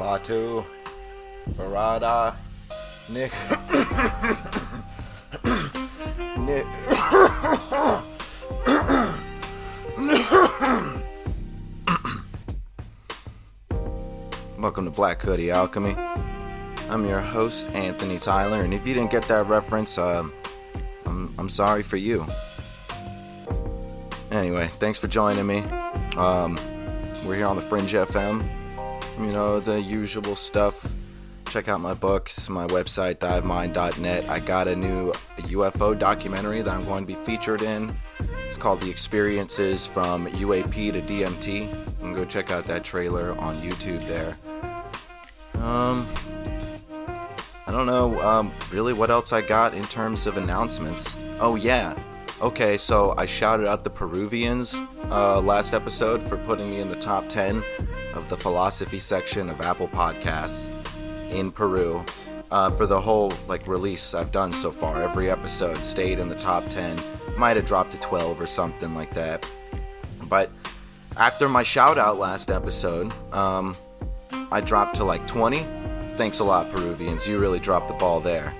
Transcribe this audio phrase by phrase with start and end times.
[0.00, 0.64] Klaatu,
[1.58, 2.34] Barada,
[3.10, 3.32] Nick.
[6.38, 6.64] Nick.
[14.58, 15.94] Welcome to Black Hoodie Alchemy.
[16.88, 20.32] I'm your host, Anthony Tyler, and if you didn't get that reference, um,
[21.04, 22.24] I'm, I'm sorry for you.
[24.30, 25.58] Anyway, thanks for joining me.
[26.16, 26.58] Um,
[27.26, 28.59] we're here on the Fringe FM.
[29.20, 30.90] You know, the usual stuff.
[31.50, 34.28] Check out my books, my website, divemind.net.
[34.30, 37.94] I got a new UFO documentary that I'm going to be featured in.
[38.46, 41.68] It's called The Experiences from UAP to DMT.
[41.68, 44.34] You can go check out that trailer on YouTube there.
[45.62, 46.08] Um,
[47.66, 51.18] I don't know um, really what else I got in terms of announcements.
[51.40, 51.94] Oh, yeah.
[52.40, 54.76] Okay, so I shouted out the Peruvians
[55.10, 57.62] uh, last episode for putting me in the top 10
[58.14, 60.70] of the philosophy section of Apple Podcasts
[61.30, 62.04] in Peru.
[62.50, 66.34] Uh, for the whole like release I've done so far, every episode stayed in the
[66.34, 66.98] top 10.
[67.36, 69.48] Might have dropped to 12 or something like that.
[70.28, 70.50] But
[71.16, 73.76] after my shout out last episode, um,
[74.50, 75.64] I dropped to like 20.
[76.14, 77.26] Thanks a lot, Peruvians.
[77.26, 78.52] You really dropped the ball there.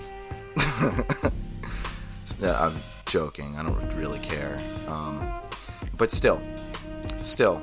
[2.43, 3.56] I'm joking.
[3.56, 4.61] I don't really care.
[4.89, 5.33] Um,
[5.97, 6.41] but still,
[7.23, 7.62] still,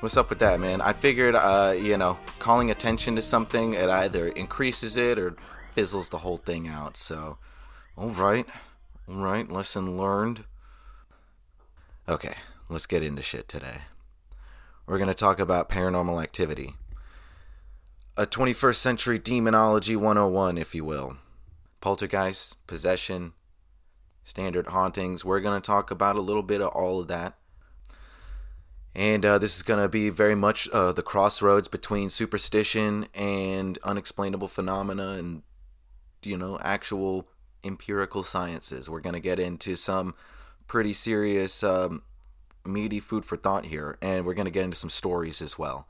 [0.00, 0.80] what's up with that, man?
[0.80, 5.36] I figured, uh, you know, calling attention to something, it either increases it or
[5.72, 6.96] fizzles the whole thing out.
[6.96, 7.38] So,
[7.96, 8.46] all right,
[9.08, 10.44] all right, lesson learned.
[12.08, 12.34] Okay,
[12.68, 13.82] let's get into shit today.
[14.86, 16.74] We're going to talk about paranormal activity.
[18.16, 21.16] A 21st century demonology 101, if you will.
[21.80, 23.32] Poltergeist, possession,
[24.24, 25.24] standard hauntings.
[25.24, 27.34] We're going to talk about a little bit of all of that.
[28.96, 33.78] And uh, this is going to be very much uh, the crossroads between superstition and
[33.84, 35.42] unexplainable phenomena and,
[36.22, 37.28] you know, actual
[37.62, 38.88] empirical sciences.
[38.88, 40.14] We're going to get into some
[40.66, 42.04] pretty serious, um,
[42.64, 43.98] meaty food for thought here.
[44.00, 45.86] And we're going to get into some stories as well.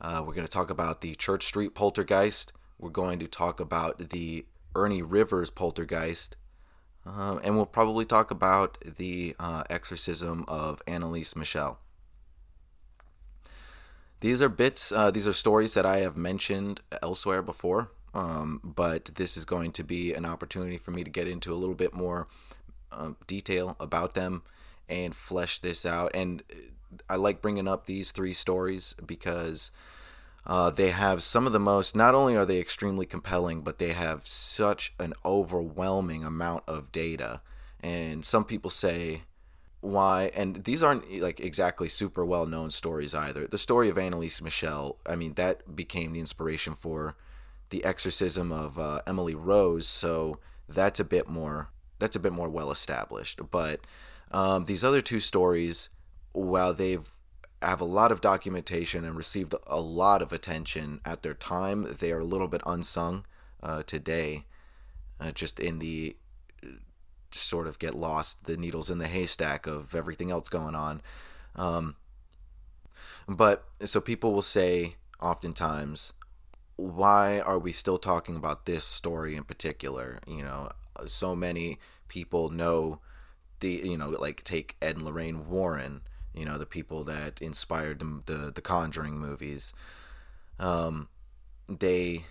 [0.00, 2.54] Uh, we're going to talk about the Church Street poltergeist.
[2.78, 6.36] We're going to talk about the Ernie Rivers poltergeist.
[7.04, 11.80] Uh, and we'll probably talk about the uh, exorcism of Anneliese Michel.
[14.20, 19.06] These are bits, uh, these are stories that I have mentioned elsewhere before, um, but
[19.14, 21.94] this is going to be an opportunity for me to get into a little bit
[21.94, 22.28] more
[22.92, 24.42] um, detail about them
[24.88, 26.10] and flesh this out.
[26.14, 26.42] And
[27.08, 29.70] I like bringing up these three stories because
[30.46, 33.92] uh, they have some of the most, not only are they extremely compelling, but they
[33.92, 37.40] have such an overwhelming amount of data.
[37.82, 39.22] And some people say,
[39.80, 43.46] why and these aren't like exactly super well known stories either.
[43.46, 47.16] The story of anneliese michel i mean that became the inspiration for
[47.70, 52.48] the exorcism of uh, emily rose so that's a bit more that's a bit more
[52.48, 53.80] well established but
[54.32, 55.88] um, these other two stories
[56.32, 57.10] while they've
[57.62, 62.10] have a lot of documentation and received a lot of attention at their time they
[62.12, 63.24] are a little bit unsung
[63.62, 64.44] uh, today
[65.20, 66.16] uh, just in the
[67.32, 71.02] sort of get lost the needles in the haystack of everything else going on.
[71.56, 71.96] Um,
[73.28, 76.12] but so people will say oftentimes
[76.76, 80.18] why are we still talking about this story in particular?
[80.26, 80.72] You know
[81.06, 83.00] so many people know
[83.60, 86.02] the you know like take ed and lorraine warren
[86.34, 89.72] you know the people that inspired the the, the conjuring movies.
[90.58, 91.08] Um,
[91.68, 92.24] they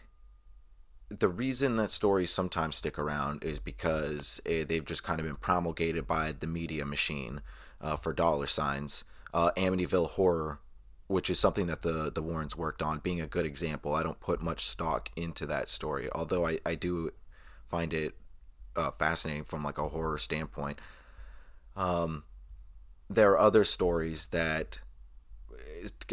[1.09, 5.35] the reason that stories sometimes stick around is because eh, they've just kind of been
[5.35, 7.41] promulgated by the media machine
[7.81, 9.03] uh, for dollar signs.
[9.33, 10.59] Uh, Amityville Horror,
[11.07, 13.95] which is something that the the Warrens worked on, being a good example.
[13.95, 17.11] I don't put much stock into that story, although I, I do
[17.67, 18.15] find it
[18.75, 20.79] uh, fascinating from like a horror standpoint.
[21.75, 22.23] Um,
[23.09, 24.79] there are other stories that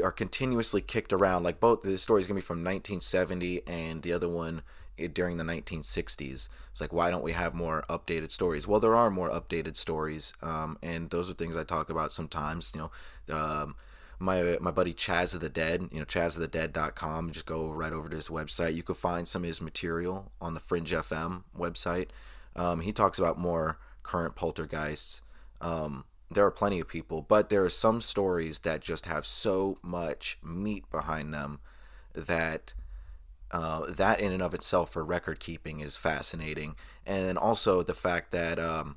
[0.02, 1.42] are continuously kicked around.
[1.42, 4.62] Like both the story is gonna be from 1970, and the other one
[5.12, 6.48] during the 1960s.
[6.70, 8.66] It's like, why don't we have more updated stories?
[8.66, 12.72] Well, there are more updated stories, um, and those are things I talk about sometimes.
[12.74, 12.90] You
[13.28, 13.76] know, um,
[14.18, 17.32] my my buddy Chaz of the Dead, you know, chazofthedead.com.
[17.32, 18.74] Just go right over to his website.
[18.74, 22.08] You can find some of his material on the Fringe FM website.
[22.54, 25.20] Um, he talks about more current poltergeists.
[25.60, 29.78] Um, there are plenty of people, but there are some stories that just have so
[29.82, 31.60] much meat behind them
[32.14, 32.72] that
[33.50, 38.32] uh, that in and of itself for record keeping is fascinating, and also the fact
[38.32, 38.96] that um,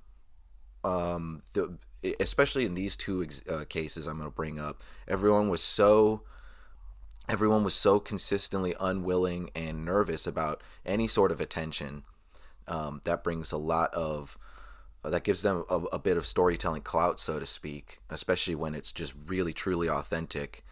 [0.83, 1.77] um, the
[2.19, 6.23] especially in these two ex- uh, cases I'm going to bring up, everyone was so
[7.29, 12.03] everyone was so consistently unwilling and nervous about any sort of attention.
[12.67, 14.37] Um, that brings a lot of
[15.03, 18.75] uh, that gives them a, a, bit of storytelling clout, so to speak, especially when
[18.75, 20.63] it's just really truly authentic.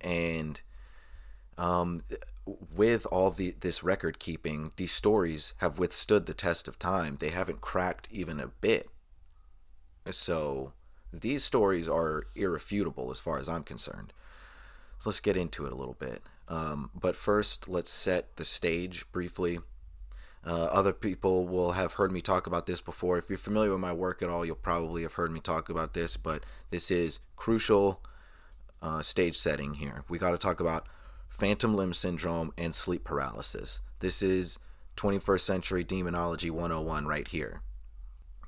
[0.00, 0.60] And
[1.58, 2.04] um,
[2.46, 7.16] with all the this record keeping, these stories have withstood the test of time.
[7.20, 8.88] They haven't cracked even a bit.
[10.10, 10.72] So
[11.12, 14.12] these stories are irrefutable as far as I'm concerned.
[14.98, 16.22] So let's get into it a little bit.
[16.48, 19.60] Um, but first, let's set the stage briefly.
[20.44, 23.16] Uh, other people will have heard me talk about this before.
[23.16, 25.94] If you're familiar with my work at all, you'll probably have heard me talk about
[25.94, 28.02] this, but this is crucial
[28.80, 30.04] uh, stage setting here.
[30.08, 30.86] We got to talk about
[31.32, 33.80] phantom limb syndrome and sleep paralysis.
[34.00, 34.58] This is
[34.98, 37.62] 21st century demonology 101 right here.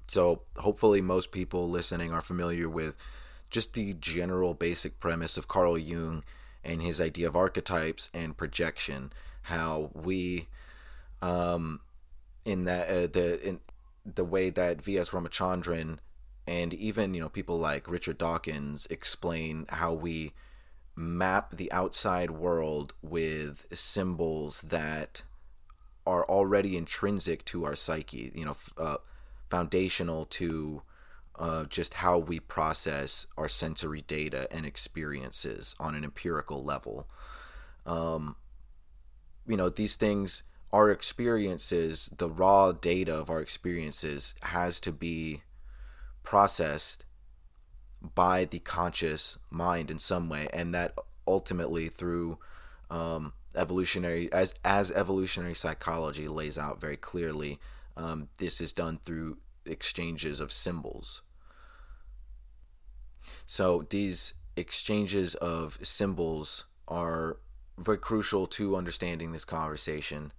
[0.06, 2.94] So, hopefully, most people listening are familiar with
[3.48, 6.24] just the general basic premise of Carl Jung
[6.62, 9.12] and his idea of archetypes and projection.
[9.42, 10.48] How we,
[11.22, 11.80] um,
[12.44, 13.60] in that uh, the in
[14.04, 15.10] the way that V.S.
[15.10, 15.98] Ramachandran
[16.46, 20.34] and even you know people like Richard Dawkins explain how we
[20.96, 25.22] map the outside world with symbols that
[26.06, 28.30] are already intrinsic to our psyche.
[28.34, 28.96] You know, uh,
[29.48, 30.82] foundational to
[31.36, 37.08] uh, just how we process our sensory data and experiences on an empirical level.
[37.86, 38.36] Um,
[39.46, 45.42] you know, these things, our experiences, the raw data of our experiences has to be
[46.22, 47.04] processed
[48.14, 52.38] by the conscious mind in some way, and that ultimately through
[52.90, 57.58] um, evolutionary as as evolutionary psychology lays out very clearly
[57.96, 61.22] um, this is done through exchanges of symbols.
[63.46, 67.38] So these exchanges of symbols are
[67.78, 70.32] very crucial to understanding this conversation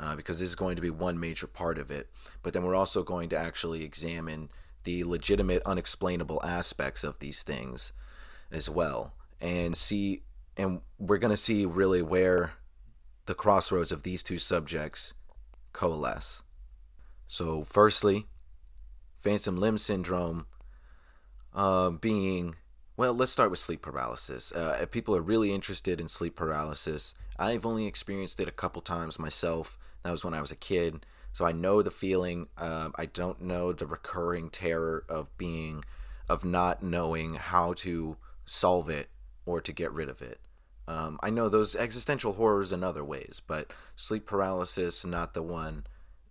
[0.00, 2.08] uh, because this is going to be one major part of it.
[2.42, 4.50] But then we're also going to actually examine
[4.84, 7.92] the legitimate, unexplainable aspects of these things
[8.50, 10.22] as well and see,
[10.56, 12.52] and we're going to see really where
[13.26, 15.14] the crossroads of these two subjects
[15.72, 16.42] coalesce.
[17.26, 18.26] So, firstly,
[19.16, 20.46] phantom limb syndrome
[21.54, 22.54] uh, being,
[22.96, 24.52] well, let's start with sleep paralysis.
[24.52, 27.14] Uh, people are really interested in sleep paralysis.
[27.38, 29.78] I've only experienced it a couple times myself.
[30.04, 31.04] That was when I was a kid.
[31.32, 32.48] So I know the feeling.
[32.56, 35.84] Uh, I don't know the recurring terror of being,
[36.28, 39.08] of not knowing how to solve it
[39.46, 40.40] or to get rid of it.
[40.86, 45.86] Um, I know those existential horrors in other ways, but sleep paralysis, not the one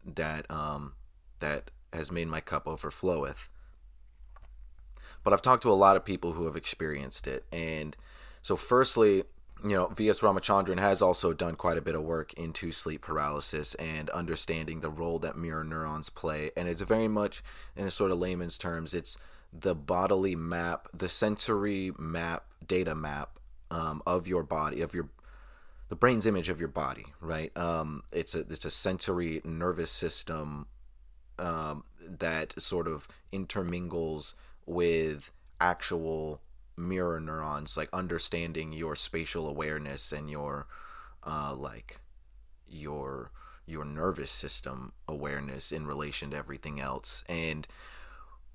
[0.05, 0.93] that um,
[1.39, 3.49] that has made my cup overfloweth.
[5.23, 7.95] But I've talked to a lot of people who have experienced it, and
[8.41, 9.23] so firstly,
[9.63, 10.19] you know, V.S.
[10.21, 14.89] Ramachandran has also done quite a bit of work into sleep paralysis and understanding the
[14.89, 17.43] role that mirror neurons play, and it's very much,
[17.75, 19.17] in a sort of layman's terms, it's
[19.53, 25.09] the bodily map, the sensory map, data map um, of your body, of your
[25.89, 27.55] the brain's image of your body, right?
[27.57, 30.67] Um, it's a it's a sensory nervous system
[31.37, 34.35] um, that sort of intermingles
[34.65, 36.39] with actual
[36.77, 40.67] mirror neurons, like understanding your spatial awareness and your
[41.25, 41.99] uh, like
[42.67, 43.31] your
[43.65, 47.23] your nervous system awareness in relation to everything else.
[47.29, 47.67] And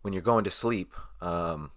[0.02, 1.70] when you're going to sleep, um,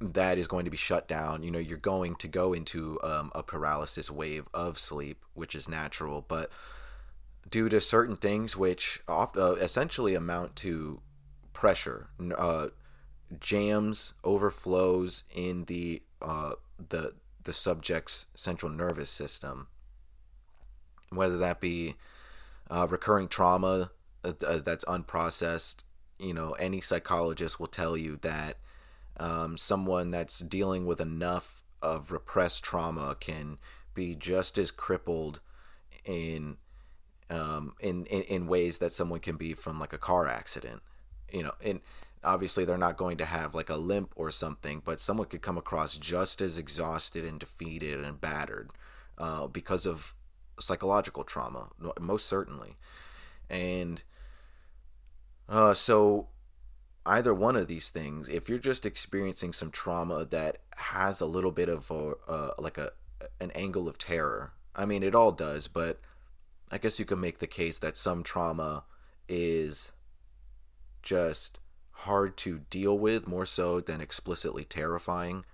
[0.00, 1.42] that is going to be shut down.
[1.42, 5.68] You know, you're going to go into um, a paralysis wave of sleep, which is
[5.68, 6.50] natural, but
[7.48, 11.00] due to certain things which oft, uh, essentially amount to
[11.52, 12.68] pressure, uh,
[13.40, 16.52] jams, overflows in the uh,
[16.88, 17.14] the
[17.44, 19.68] the subject's central nervous system,
[21.10, 21.96] whether that be
[22.70, 23.90] uh, recurring trauma
[24.24, 25.76] uh, uh, that's unprocessed.
[26.18, 28.56] You know, any psychologist will tell you that
[29.18, 33.58] um, someone that's dealing with enough of repressed trauma can
[33.94, 35.40] be just as crippled
[36.04, 36.56] in
[37.30, 40.82] um, in, in in ways that someone can be from like a car accident.
[41.32, 41.80] You know, and
[42.24, 45.58] obviously they're not going to have like a limp or something, but someone could come
[45.58, 48.70] across just as exhausted and defeated and battered
[49.18, 50.14] uh, because of
[50.58, 51.68] psychological trauma,
[52.00, 52.76] most certainly.
[53.50, 54.02] And
[55.48, 56.28] uh, so
[57.06, 61.52] either one of these things, if you're just experiencing some trauma that has a little
[61.52, 62.92] bit of a, uh, like a
[63.40, 66.00] an angle of terror, I mean it all does, but
[66.70, 68.84] I guess you can make the case that some trauma
[69.28, 69.92] is
[71.02, 71.58] just
[72.04, 75.44] hard to deal with more so than explicitly terrifying.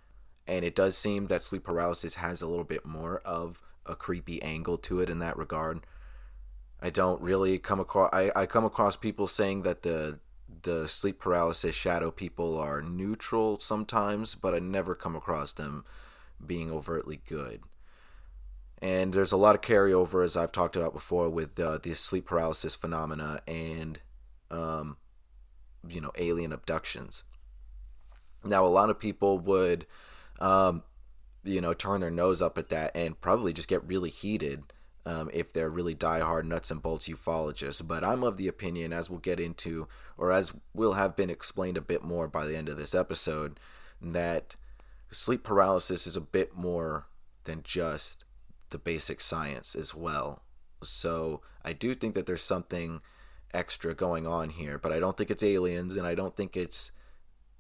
[0.47, 4.43] and it does seem that sleep paralysis has a little bit more of a creepy
[4.43, 5.81] angle to it in that regard.
[6.83, 10.19] I don't really come across I, I come across people saying that the
[10.63, 15.85] the sleep paralysis shadow people are neutral sometimes, but I never come across them
[16.45, 17.63] being overtly good.
[18.83, 22.27] And there's a lot of carryover, as I've talked about before, with uh, the sleep
[22.27, 24.01] paralysis phenomena and,
[24.51, 24.97] um,
[25.89, 27.25] you know, alien abductions.
[28.45, 29.87] Now, a lot of people would,
[30.41, 30.83] um,
[31.45, 34.73] you know, turn their nose up at that and probably just get really heated
[35.07, 37.87] um, if they're really diehard nuts and bolts ufologists.
[37.87, 41.77] But I'm of the opinion, as we'll get into, or as will have been explained
[41.77, 43.59] a bit more by the end of this episode,
[44.01, 44.57] that
[45.11, 47.07] sleep paralysis is a bit more
[47.45, 48.25] than just
[48.71, 50.43] the basic science as well.
[50.83, 53.01] So I do think that there's something
[53.53, 56.93] extra going on here, but I don't think it's aliens and I don't think it's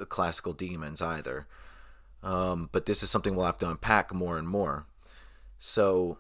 [0.09, 1.47] classical demons either.
[2.23, 4.87] Um, but this is something we'll have to unpack more and more.
[5.59, 6.19] So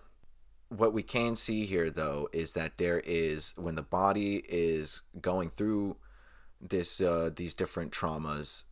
[0.68, 5.50] what we can see here though is that there is when the body is going
[5.50, 5.96] through
[6.60, 8.64] this uh, these different traumas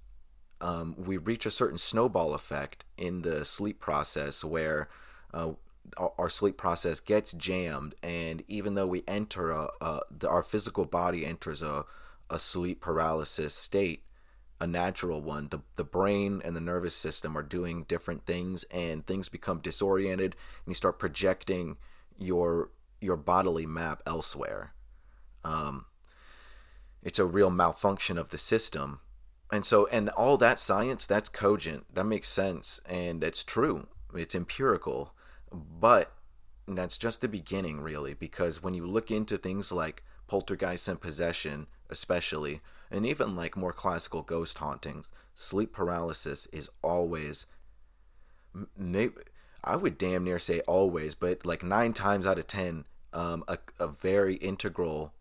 [0.61, 4.89] um, we reach a certain snowball effect in the sleep process where
[5.35, 5.53] uh,
[5.97, 10.85] our sleep process gets jammed and even though we enter a, a the, our physical
[10.85, 11.85] body enters a,
[12.31, 14.05] a sleep paralysis state
[14.61, 19.07] a natural one the, the brain and the nervous system are doing different things and
[19.07, 21.77] things become disoriented and you start projecting
[22.19, 24.73] your your bodily map elsewhere.
[25.45, 25.87] Um,
[27.03, 29.01] it's a real malfunction of the system.
[29.51, 31.95] And so and all that science that's cogent.
[31.95, 33.87] That makes sense and it's true.
[34.15, 35.15] It's empirical
[35.53, 36.13] but
[36.67, 41.67] that's just the beginning really because when you look into things like poltergeist and possession
[41.89, 47.47] especially and even like more classical ghost hauntings sleep paralysis is always
[48.77, 49.15] maybe
[49.65, 53.59] i would damn near say always but like nine times out of ten um, a,
[53.79, 55.13] a very integral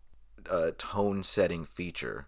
[0.48, 2.26] uh, tone setting feature.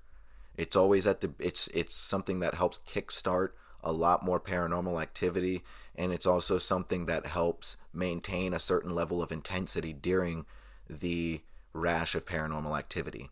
[0.56, 3.50] It's always at the it's it's something that helps kickstart
[3.82, 5.62] a lot more paranormal activity
[5.96, 10.46] and it's also something that helps maintain a certain level of intensity during
[10.88, 13.28] the rash of paranormal activity.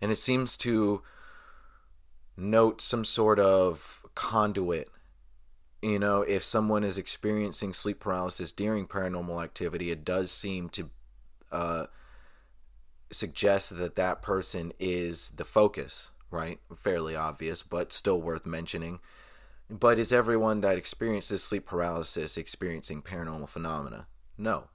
[0.00, 1.02] And it seems to
[2.36, 4.88] note some sort of conduit.
[5.82, 10.90] You know, if someone is experiencing sleep paralysis during paranormal activity, it does seem to
[11.50, 11.86] uh,
[13.10, 16.58] suggest that that person is the focus right?
[16.74, 18.98] Fairly obvious, but still worth mentioning.
[19.70, 24.06] But is everyone that experiences sleep paralysis experiencing paranormal phenomena?
[24.36, 24.68] No.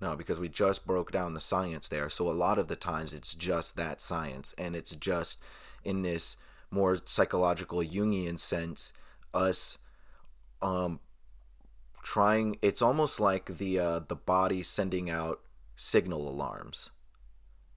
[0.00, 2.08] No, because we just broke down the science there.
[2.08, 5.40] So a lot of the times it's just that science, and it's just
[5.84, 6.36] in this
[6.70, 8.92] more psychological Jungian sense,
[9.32, 9.78] us
[10.60, 11.00] um
[12.02, 15.40] trying it's almost like the uh the body sending out
[15.76, 16.90] signal alarms.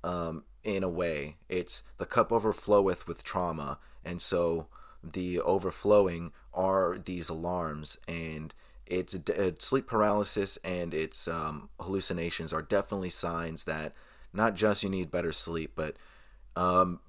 [0.03, 1.37] Um in a way.
[1.47, 4.67] It's the cup overfloweth with trauma, and so
[5.13, 8.53] the overflowing are these alarms, and
[8.85, 9.17] it's,
[9.59, 13.93] sleep paralysis and its um, hallucinations are definitely signs that
[14.33, 15.95] not just you need better sleep, but
[16.55, 16.99] um,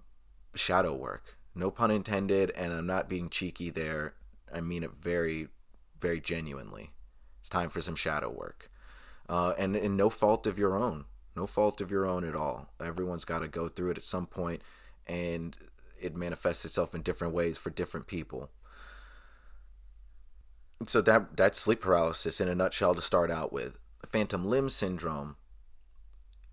[0.54, 1.36] shadow work.
[1.54, 4.14] No pun intended, and I'm not being cheeky there.
[4.52, 5.48] I mean it very,
[5.98, 6.90] very genuinely.
[7.40, 8.70] It's time for some shadow work.
[9.28, 12.70] Uh, and, and no fault of your own no fault of your own at all.
[12.80, 14.62] Everyone's got to go through it at some point,
[15.06, 15.56] and
[16.00, 18.50] it manifests itself in different ways for different people.
[20.86, 23.78] So that that's sleep paralysis in a nutshell to start out with.
[24.06, 25.36] Phantom limb syndrome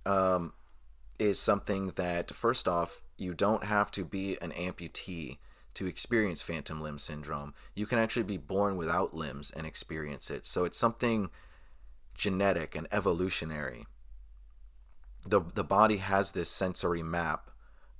[0.06, 0.54] um,
[1.20, 5.38] is something that first off you don't have to be an amputee
[5.74, 7.54] to experience phantom limb syndrome.
[7.76, 10.46] You can actually be born without limbs and experience it.
[10.46, 11.30] So it's something
[12.16, 13.86] genetic and evolutionary
[15.26, 17.50] the the body has this sensory map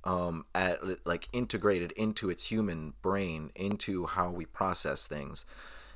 [0.04, 5.44] um, at like integrated into its human brain into how we process things.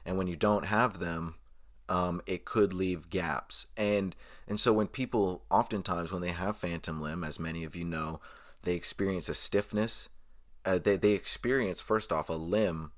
[0.04, 1.34] And when you don't have them
[1.88, 3.66] um, it could leave gaps.
[3.76, 4.14] And
[4.46, 8.20] and so when people oftentimes when they have phantom limb as many of you know
[8.62, 10.08] they experience a stiffness
[10.64, 12.92] uh, they, they experience first off a limb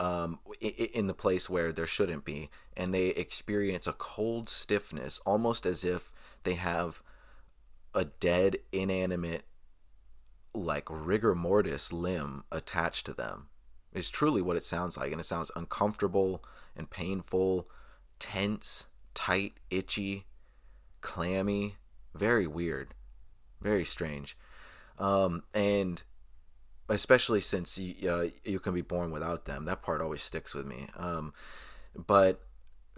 [0.00, 5.66] um, in the place where there shouldn't be and they experience a cold stiffness almost
[5.66, 6.12] as if
[6.44, 7.02] they have
[7.94, 9.44] a dead, inanimate,
[10.62, 13.48] like rigor mortis limb attached to them.
[13.92, 16.44] Is truly what it sounds like, and it sounds uncomfortable
[16.76, 17.68] and painful,
[18.18, 20.26] tense, tight, itchy,
[21.00, 21.76] clammy,
[22.14, 22.94] very weird,
[23.60, 24.36] very strange.
[24.98, 26.02] Um, and
[26.88, 29.64] especially since you, uh, you can be born without them.
[29.64, 30.88] That part always sticks with me.
[30.96, 31.32] Um,
[31.94, 32.42] but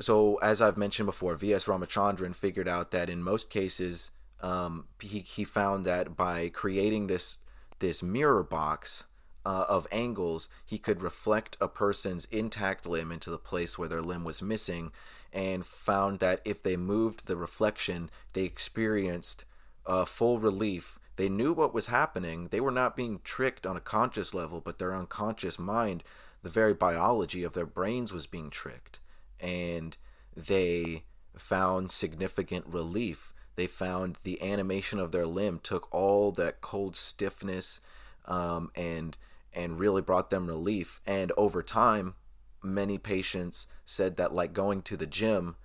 [0.01, 1.67] so, as I've mentioned before, V.S.
[1.67, 7.39] Ramachandran figured out that in most cases, um, he, he found that by creating this
[7.81, 9.05] this mirror box
[9.45, 14.03] uh, of angles, he could reflect a person's intact limb into the place where their
[14.03, 14.93] limb was missing,
[15.33, 19.45] and found that if they moved the reflection, they experienced
[19.87, 20.99] uh, full relief.
[21.17, 22.49] They knew what was happening.
[22.51, 26.03] They were not being tricked on a conscious level, but their unconscious mind,
[26.43, 29.01] the very biology of their brains, was being tricked.
[29.41, 29.97] And
[30.37, 31.05] they
[31.37, 33.33] found significant relief.
[33.61, 37.79] They found the animation of their limb took all that cold stiffness
[38.25, 39.19] um, and
[39.53, 40.99] and really brought them relief.
[41.05, 42.15] And over time,
[42.63, 45.57] many patients said that like going to the gym,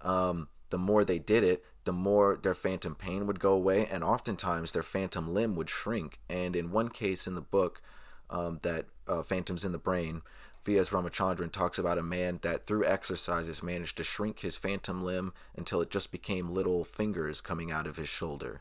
[0.00, 4.04] um, the more they did it, the more their phantom pain would go away, and
[4.04, 6.20] oftentimes their phantom limb would shrink.
[6.28, 7.82] And in one case in the book,
[8.30, 10.22] um, that uh, Phantoms in the Brain,
[10.64, 10.90] V.S.
[10.90, 15.80] Ramachandran talks about a man that through exercises managed to shrink his phantom limb until
[15.80, 18.60] it just became little fingers coming out of his shoulder.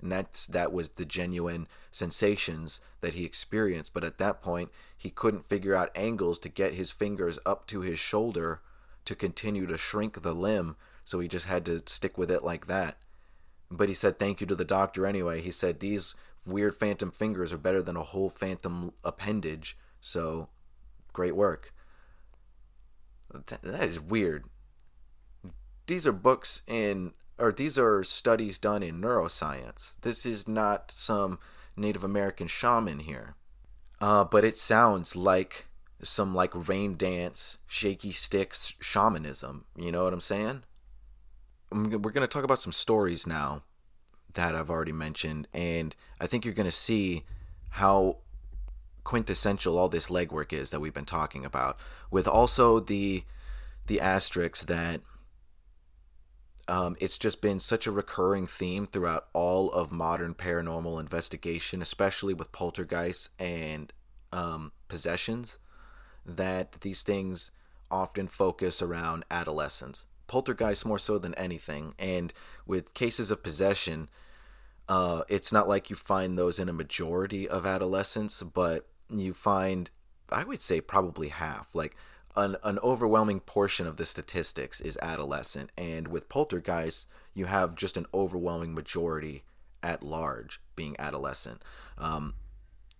[0.00, 3.92] And that's that was the genuine sensations that he experienced.
[3.94, 7.80] But at that point, he couldn't figure out angles to get his fingers up to
[7.80, 8.60] his shoulder
[9.04, 12.66] to continue to shrink the limb so he just had to stick with it like
[12.66, 12.96] that.
[13.70, 15.40] But he said thank you to the doctor anyway.
[15.40, 16.14] He said these
[16.46, 19.76] weird phantom fingers are better than a whole phantom appendage.
[20.00, 20.48] So
[21.14, 21.72] great work.
[23.32, 24.44] That is weird.
[25.86, 29.94] These are books in, or these are studies done in neuroscience.
[30.02, 31.38] This is not some
[31.76, 33.34] Native American shaman here.
[34.00, 35.66] Uh, but it sounds like
[36.02, 39.64] some like rain dance, shaky sticks shamanism.
[39.76, 40.64] You know what I'm saying?
[41.74, 43.62] we're going to talk about some stories now
[44.34, 47.24] that I've already mentioned, and I think you're going to see
[47.70, 48.18] how
[49.04, 51.78] quintessential all this legwork is that we've been talking about,
[52.10, 53.24] with also the
[53.86, 55.02] the asterisks that
[56.66, 62.32] um, it's just been such a recurring theme throughout all of modern paranormal investigation, especially
[62.32, 63.92] with poltergeists and
[64.32, 65.58] um, possessions,
[66.24, 67.50] that these things
[67.90, 71.94] often focus around adolescence poltergeist more so than anything.
[71.98, 72.32] And
[72.66, 74.08] with cases of possession,
[74.88, 79.90] uh, it's not like you find those in a majority of adolescents, but you find,
[80.30, 81.74] I would say, probably half.
[81.74, 81.96] Like
[82.36, 85.70] an, an overwhelming portion of the statistics is adolescent.
[85.76, 89.44] And with poltergeist, you have just an overwhelming majority
[89.82, 91.62] at large being adolescent.
[91.98, 92.34] Um,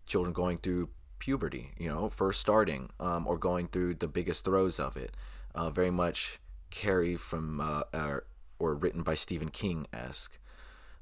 [0.07, 4.79] children going through puberty, you know, first starting, um, or going through the biggest throes
[4.79, 5.17] of it.
[5.55, 6.41] Uh, very much
[6.71, 8.27] carry from uh, or,
[8.59, 10.39] or written by Stephen King esque.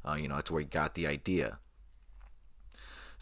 [0.04, 1.58] Uh, you know, that's where he got the idea.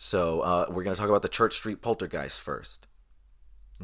[0.02, 2.86] So uh, we're going to talk about the Church Street Poltergeist first.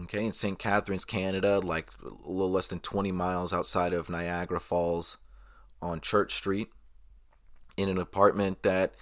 [0.05, 0.59] Okay, in St.
[0.59, 5.19] Catharines, Canada, like a little less than 20 miles outside of Niagara Falls
[5.83, 6.69] on Church Street,
[7.77, 8.95] in an apartment that,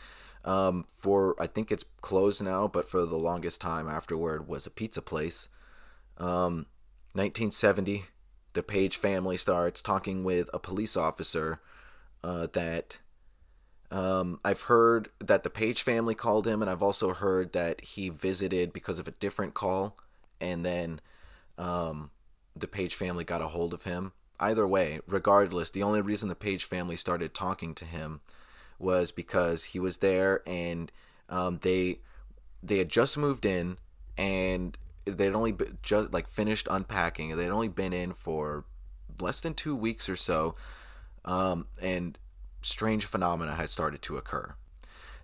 [0.44, 4.70] um, for I think it's closed now, but for the longest time afterward was a
[4.70, 5.48] pizza place.
[6.18, 6.66] Um,
[7.12, 8.06] 1970,
[8.54, 11.60] the Page family starts talking with a police officer
[12.24, 12.98] uh, that
[13.94, 18.08] um, I've heard that the Page family called him, and I've also heard that he
[18.08, 19.96] visited because of a different call,
[20.40, 21.00] and then
[21.56, 22.10] um,
[22.56, 24.10] the Page family got a hold of him.
[24.40, 28.20] Either way, regardless, the only reason the Page family started talking to him
[28.80, 30.90] was because he was there, and
[31.28, 32.00] um, they
[32.64, 33.78] they had just moved in,
[34.18, 35.54] and they'd only
[35.84, 37.36] just like finished unpacking.
[37.36, 38.64] They'd only been in for
[39.20, 40.56] less than two weeks or so,
[41.24, 42.18] um, and
[42.64, 44.54] strange phenomena had started to occur.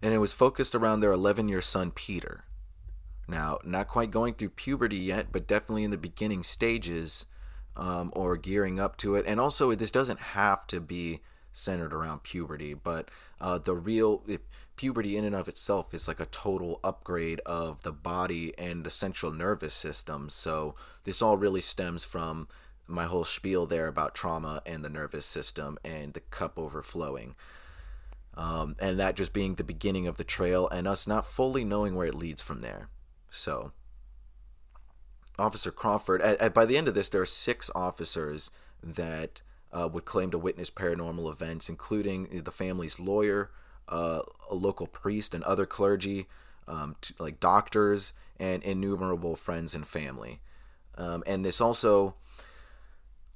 [0.02, 2.44] And it was focused around their 11 year son, Peter.
[3.28, 7.26] Now, not quite going through puberty yet, but definitely in the beginning stages
[7.76, 9.24] um, or gearing up to it.
[9.26, 11.20] And also, this doesn't have to be
[11.52, 14.24] centered around puberty, but uh, the real
[14.76, 18.90] puberty in and of itself is like a total upgrade of the body and the
[18.90, 20.28] central nervous system.
[20.30, 20.74] So
[21.04, 22.48] this all really stems from
[22.90, 27.34] my whole spiel there about trauma and the nervous system and the cup overflowing.
[28.34, 31.94] Um, and that just being the beginning of the trail and us not fully knowing
[31.94, 32.88] where it leads from there.
[33.28, 33.72] So,
[35.38, 38.50] Officer Crawford, at, at, by the end of this, there are six officers
[38.82, 43.50] that uh, would claim to witness paranormal events, including the family's lawyer,
[43.88, 46.28] uh, a local priest, and other clergy,
[46.68, 50.40] um, to, like doctors, and innumerable friends and family.
[50.96, 52.14] Um, and this also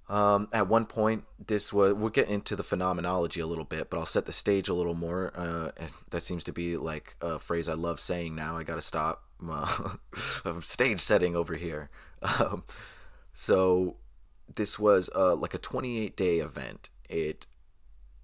[0.09, 3.99] Um, at one point, this was we'll get into the phenomenology a little bit, but
[3.99, 5.33] I'll set the stage a little more.
[5.35, 5.71] Uh,
[6.11, 8.57] that seems to be like a phrase I love saying now.
[8.57, 9.25] I gotta stop.
[9.49, 9.97] Uh,
[10.61, 11.91] stage setting over here.
[12.23, 12.65] Um,
[13.33, 13.97] so
[14.55, 16.91] this was uh, like a 28 day event.
[17.09, 17.47] It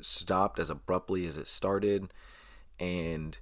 [0.00, 2.12] stopped as abruptly as it started,
[2.78, 3.38] and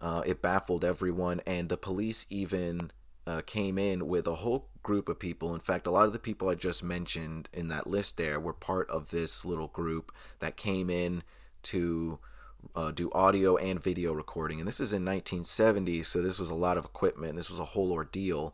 [0.00, 1.40] uh, it baffled everyone.
[1.46, 2.90] And the police even
[3.30, 5.54] uh, came in with a whole group of people.
[5.54, 8.52] In fact, a lot of the people I just mentioned in that list there were
[8.52, 11.22] part of this little group that came in
[11.64, 12.18] to
[12.74, 14.58] uh, do audio and video recording.
[14.58, 17.36] And this is in 1970, so this was a lot of equipment.
[17.36, 18.52] This was a whole ordeal,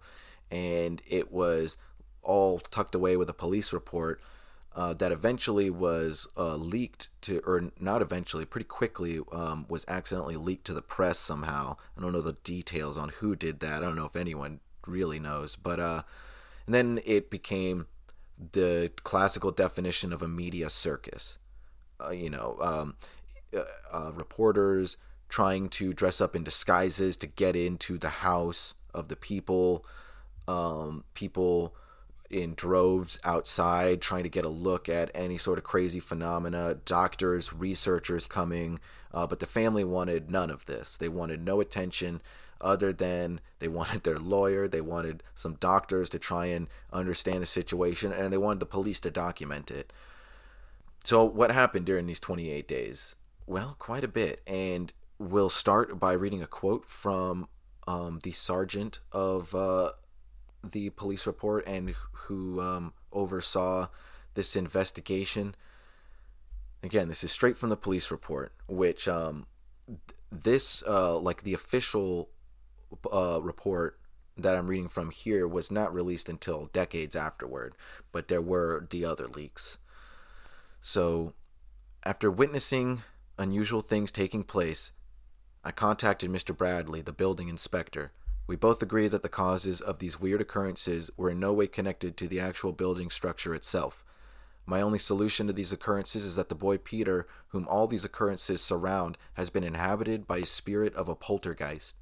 [0.51, 1.79] and it was
[2.23, 4.21] all tucked away with a police report.
[4.75, 10.37] Uh, that eventually was uh, leaked to, or not eventually, pretty quickly um, was accidentally
[10.37, 11.79] leaked to the press somehow.
[11.97, 13.83] I don't know the details on who did that.
[13.83, 15.57] I don't know if anyone really knows.
[15.57, 16.03] But uh,
[16.67, 17.87] and then it became
[18.53, 21.39] the classical definition of a media circus.
[21.99, 22.95] Uh, you know, um,
[23.57, 24.97] uh, uh, reporters
[25.29, 29.85] trying to dress up in disguises to get into the house of the people.
[30.47, 31.75] Um, people
[32.31, 36.75] in droves outside trying to get a look at any sort of crazy phenomena.
[36.85, 38.79] Doctors, researchers coming,
[39.13, 40.97] uh, but the family wanted none of this.
[40.97, 42.21] They wanted no attention
[42.61, 47.47] other than they wanted their lawyer, they wanted some doctors to try and understand the
[47.47, 49.93] situation, and they wanted the police to document it.
[51.05, 53.15] So, what happened during these 28 days?
[53.47, 54.43] Well, quite a bit.
[54.47, 57.49] And we'll start by reading a quote from
[57.87, 59.93] um, the sergeant of uh,
[60.69, 63.87] the police report and who um, oversaw
[64.35, 65.55] this investigation.
[66.83, 69.47] Again, this is straight from the police report, which um,
[70.31, 72.31] this, uh, like the official
[73.13, 73.99] uh, report
[74.37, 77.75] that I'm reading from here was not released until decades afterward,
[78.13, 79.79] but there were the other leaks.
[80.81, 81.33] So,
[82.05, 83.03] after witnessing
[83.39, 84.93] unusual things taking place,
[85.65, 86.57] I contacted Mr.
[86.57, 88.13] Bradley, the building inspector.
[88.47, 92.17] We both agreed that the causes of these weird occurrences were in no way connected
[92.17, 94.05] to the actual building structure itself.
[94.65, 98.63] My only solution to these occurrences is that the boy Peter, whom all these occurrences
[98.63, 101.97] surround, has been inhabited by a spirit of a poltergeist.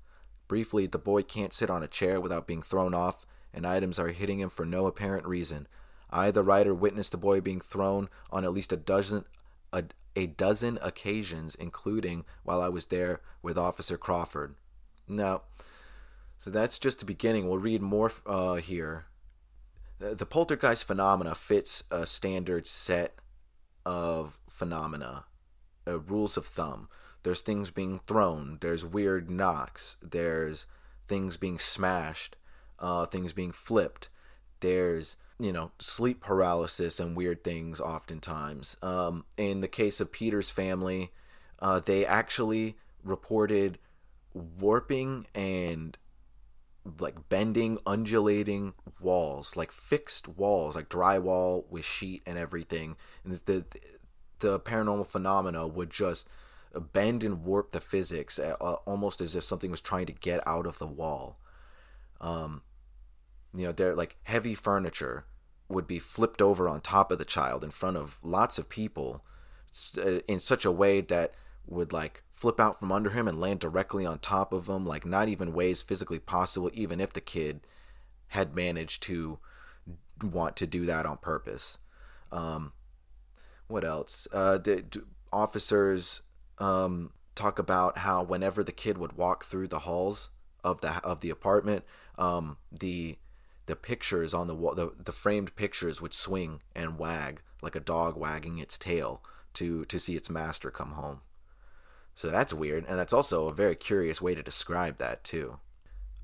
[0.49, 4.09] Briefly, the boy can't sit on a chair without being thrown off, and items are
[4.09, 5.67] hitting him for no apparent reason.
[6.11, 9.25] I, the writer, witnessed the boy being thrown on at least a dozen
[9.73, 14.55] a, a dozen occasions, including while I was there with Officer Crawford.
[15.09, 15.43] Now,
[16.39, 17.49] so that's just the beginning.
[17.49, 19.07] We'll read more uh, here.
[19.99, 23.19] The, poltergeist phenomena fits a standard set
[23.87, 25.25] of phenomena,
[25.87, 26.89] uh, rules of thumb.
[27.25, 28.59] There's things being thrown.
[28.61, 29.97] There's weird knocks.
[30.03, 30.67] There's
[31.09, 32.37] things being smashed.
[32.79, 34.09] Uh, things being flipped.
[34.61, 38.77] There's you know sleep paralysis and weird things oftentimes.
[38.83, 41.13] Um, in the case of Peter's family,
[41.59, 43.79] uh, they actually reported
[44.35, 45.97] warping and
[46.99, 52.97] like bending, undulating walls, like fixed walls, like drywall with sheet and everything.
[53.25, 53.65] And the
[54.41, 56.29] the paranormal phenomena would just
[56.81, 60.47] bend and warp the physics uh, uh, almost as if something was trying to get
[60.47, 61.39] out of the wall.
[62.21, 62.63] Um,
[63.55, 65.27] you know, they're like heavy furniture
[65.69, 69.25] would be flipped over on top of the child in front of lots of people
[69.99, 71.35] uh, in such a way that
[71.67, 75.07] would like flip out from under him and land directly on top of him like
[75.07, 77.61] not even ways physically possible even if the kid
[78.29, 79.39] had managed to
[80.23, 81.79] want to do that on purpose
[82.31, 82.73] um,
[83.67, 84.85] what else uh, the,
[85.33, 86.23] officers
[86.59, 90.31] um, talk about how whenever the kid would walk through the halls
[90.63, 91.85] of the of the apartment,
[92.19, 93.19] um, the
[93.67, 97.81] the pictures on the wall, the, the framed pictures would swing and wag like a
[97.81, 99.23] dog wagging its tail
[99.55, 101.21] to to see its master come home.
[102.15, 105.59] So that's weird, and that's also a very curious way to describe that too.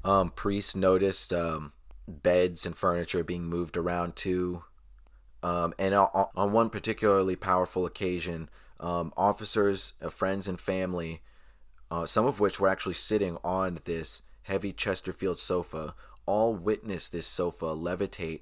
[0.04, 1.72] Um, priests noticed um,
[2.06, 4.64] beds and furniture being moved around too.
[5.42, 11.20] Um, and on one particularly powerful occasion, um, officers, uh, friends, and family,
[11.90, 15.94] uh, some of which were actually sitting on this heavy Chesterfield sofa,
[16.26, 18.40] all witnessed this sofa levitate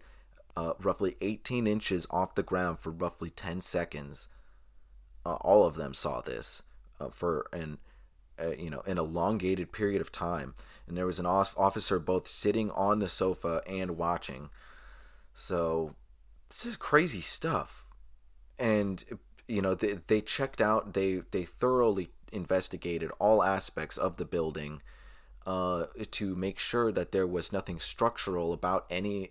[0.57, 4.29] uh, roughly 18 inches off the ground for roughly 10 seconds.
[5.25, 6.63] Uh, all of them saw this
[7.01, 7.79] uh, for an
[8.41, 10.55] uh, you know an elongated period of time,
[10.87, 14.49] and there was an officer both sitting on the sofa and watching.
[15.35, 15.95] So
[16.49, 17.89] this is crazy stuff,
[18.59, 19.05] and
[19.49, 24.83] you know they, they checked out they they thoroughly investigated all aspects of the building
[25.47, 29.31] uh, to make sure that there was nothing structural about any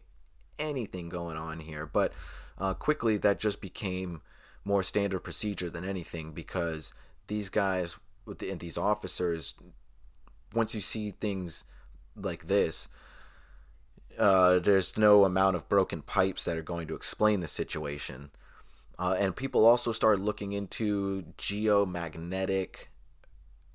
[0.58, 1.86] anything going on here.
[1.86, 2.12] But
[2.58, 4.22] uh, quickly, that just became
[4.66, 6.94] more standard procedure than anything because
[7.28, 9.56] these guys and these officers,
[10.54, 11.64] once you see things
[12.16, 12.90] like this,
[14.18, 18.32] uh, there's no amount of broken pipes that are going to explain the situation.
[19.00, 22.88] Uh, and people also started looking into geomagnetic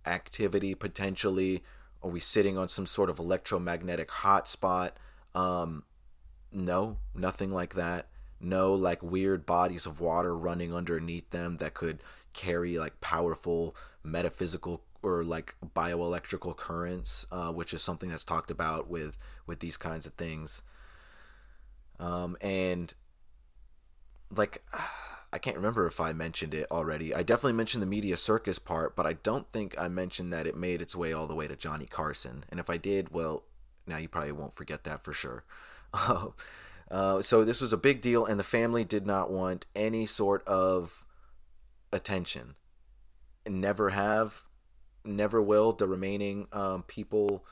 [0.05, 1.63] activity potentially.
[2.03, 4.93] Are we sitting on some sort of electromagnetic hotspot?
[5.35, 5.85] Um,
[6.51, 8.09] no, nothing like that.
[8.41, 14.83] No, like weird bodies of water running underneath them that could carry like powerful metaphysical
[15.03, 20.07] or like bioelectrical currents, uh, which is something that's talked about with with these kinds
[20.07, 20.63] of things.
[22.01, 22.93] Um, and
[24.37, 24.65] like
[25.33, 27.15] I can't remember if I mentioned it already.
[27.15, 30.57] I definitely mentioned the media circus part, but I don't think I mentioned that it
[30.57, 32.45] made its way all the way to Johnny Carson.
[32.51, 33.45] And if I did, well,
[33.87, 35.45] now you probably won't forget that for sure.
[36.91, 40.47] uh, so this was a big deal, and the family did not want any sort
[40.47, 41.07] of
[41.93, 42.55] attention.
[43.49, 44.43] Never have,
[45.05, 45.73] never will.
[45.73, 47.45] The remaining um, people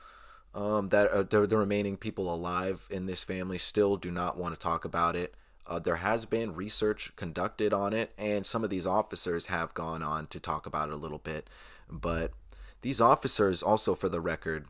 [0.53, 4.53] um, that are the, the remaining people alive in this family still do not want
[4.53, 5.33] to talk about it.
[5.67, 10.01] Uh, there has been research conducted on it, and some of these officers have gone
[10.03, 11.49] on to talk about it a little bit.
[11.89, 12.31] But
[12.81, 14.65] these officers, also for the record,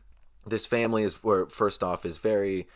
[0.46, 2.66] this family is where first off is very.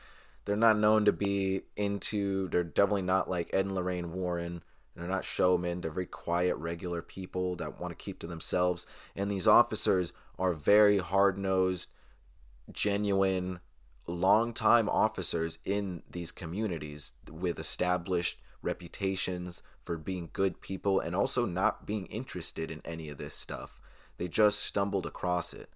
[0.44, 2.48] They're not known to be into.
[2.48, 4.62] They're definitely not like Ed and Lorraine Warren
[4.96, 5.80] they're not showmen.
[5.82, 8.86] They're very quiet, regular people that want to keep to themselves.
[9.14, 11.90] And these officers are very hard nosed,
[12.72, 13.60] genuine,
[14.06, 21.86] long-time officers in these communities with established reputations for being good people and also not
[21.86, 23.80] being interested in any of this stuff.
[24.18, 25.70] They just stumbled across it.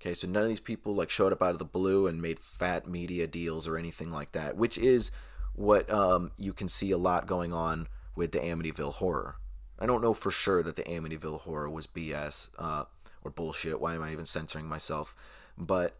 [0.00, 2.38] Okay, so none of these people like showed up out of the blue and made
[2.38, 5.10] fat media deals or anything like that, which is
[5.54, 9.36] what um, you can see a lot going on with the Amityville Horror.
[9.78, 12.84] I don't know for sure that the Amityville Horror was BS uh,
[13.22, 13.80] or bullshit.
[13.80, 15.14] Why am I even censoring myself?
[15.56, 15.96] But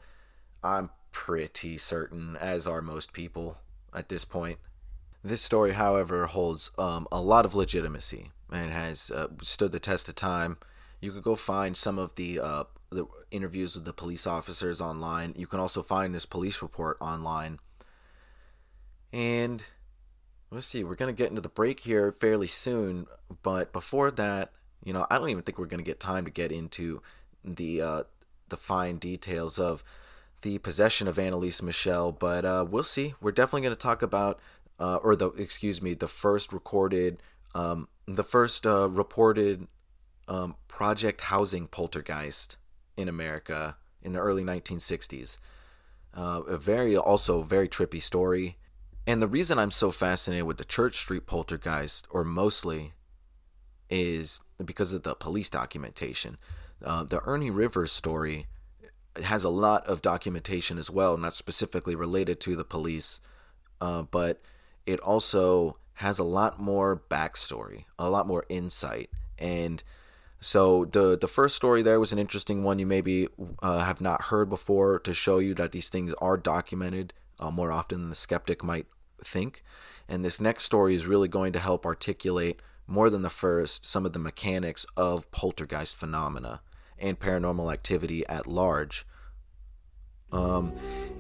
[0.63, 3.59] I'm pretty certain, as are most people
[3.95, 4.59] at this point.
[5.23, 10.09] This story, however, holds um, a lot of legitimacy and has uh, stood the test
[10.09, 10.59] of time.
[11.01, 15.35] You could go find some of the uh, the interviews with the police officers online.
[15.37, 17.59] You can also find this police report online.
[19.13, 19.63] And
[20.51, 23.07] let's see, we're going to get into the break here fairly soon,
[23.43, 24.53] but before that,
[24.85, 27.03] you know, I don't even think we're going to get time to get into
[27.45, 28.03] the uh,
[28.49, 29.85] the fine details of
[30.43, 33.15] the possession of Anneliese Michel, but uh, we'll see.
[33.21, 34.41] We're definitely going to talk about,
[34.79, 37.23] uh, or the excuse me, the first recorded,
[37.55, 39.67] um, the first uh, reported
[40.29, 42.57] um, project housing poltergeist
[42.97, 45.39] in America in the early 1960s.
[46.15, 48.57] Uh, a very also very trippy story.
[49.07, 52.93] And the reason I'm so fascinated with the Church Street poltergeist, or mostly,
[53.89, 56.37] is because of the police documentation.
[56.85, 58.47] Uh, the Ernie Rivers story
[59.25, 63.21] has a lot of documentation as well, not specifically related to the police,
[63.81, 64.41] uh, but
[64.87, 69.11] it also has a lot more backstory, a lot more insight.
[69.39, 69.83] And
[70.41, 73.29] so the the first story there was an interesting one you maybe
[73.63, 77.73] uh, have not heard before to show you that these things are documented uh, more
[77.73, 78.87] often than the skeptic might
[79.23, 79.65] think.
[80.09, 84.07] And this next story is really going to help articulate more than the first some
[84.07, 86.61] of the mechanics of poltergeist phenomena
[86.99, 89.07] and paranormal activity at large.
[90.33, 90.73] Um,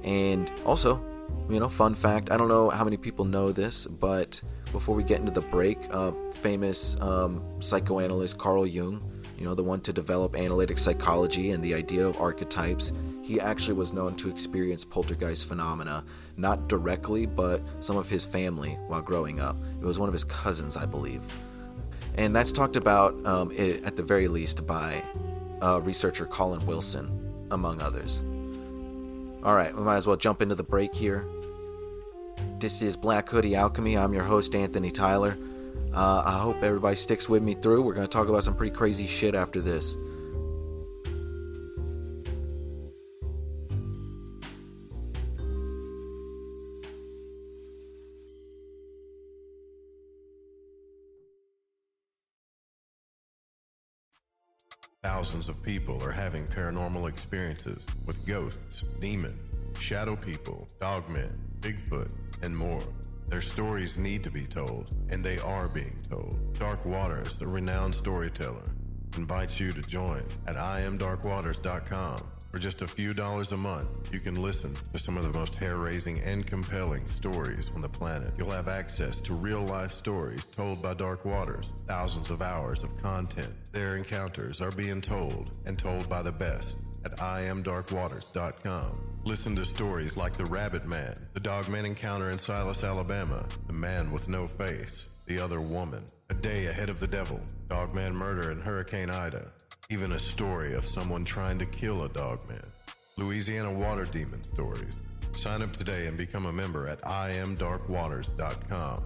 [0.04, 1.02] and also,
[1.48, 4.40] you know, fun fact I don't know how many people know this, but
[4.72, 9.02] before we get into the break, uh, famous um, psychoanalyst Carl Jung,
[9.38, 12.92] you know, the one to develop analytic psychology and the idea of archetypes,
[13.22, 16.04] he actually was known to experience poltergeist phenomena,
[16.36, 19.56] not directly, but some of his family while growing up.
[19.80, 21.22] It was one of his cousins, I believe.
[22.16, 25.02] And that's talked about, um, it, at the very least, by
[25.62, 28.22] uh, researcher Colin Wilson, among others.
[29.44, 31.24] All right, we might as well jump into the break here.
[32.58, 33.96] This is Black Hoodie Alchemy.
[33.96, 35.38] I'm your host, Anthony Tyler.
[35.94, 37.82] Uh, I hope everybody sticks with me through.
[37.82, 39.96] We're going to talk about some pretty crazy shit after this.
[55.04, 59.38] Thousands of people are having paranormal experiences with ghosts, demons,
[59.78, 62.82] shadow people, dogmen, Bigfoot, and more.
[63.28, 66.36] Their stories need to be told, and they are being told.
[66.58, 68.64] Dark Waters, the renowned storyteller,
[69.16, 74.40] invites you to join at IamDarkWaters.com For just a few dollars a month, you can
[74.40, 78.32] listen to some of the most hair raising and compelling stories on the planet.
[78.38, 82.96] You'll have access to real life stories told by Dark Waters, thousands of hours of
[83.02, 83.52] content.
[83.72, 88.98] Their encounters are being told and told by the best at IamDarkWaters.com.
[89.24, 94.10] Listen to stories like The Rabbit Man, the Dogman encounter in Silas, Alabama, The Man
[94.10, 98.60] with No Face, The Other Woman, A Day Ahead of the Devil, Dogman Murder in
[98.62, 99.52] Hurricane Ida,
[99.90, 102.62] even a story of someone trying to kill a dogman.
[103.16, 104.94] Louisiana Water Demon Stories.
[105.32, 109.02] Sign up today and become a member at IamDarkWaters.com.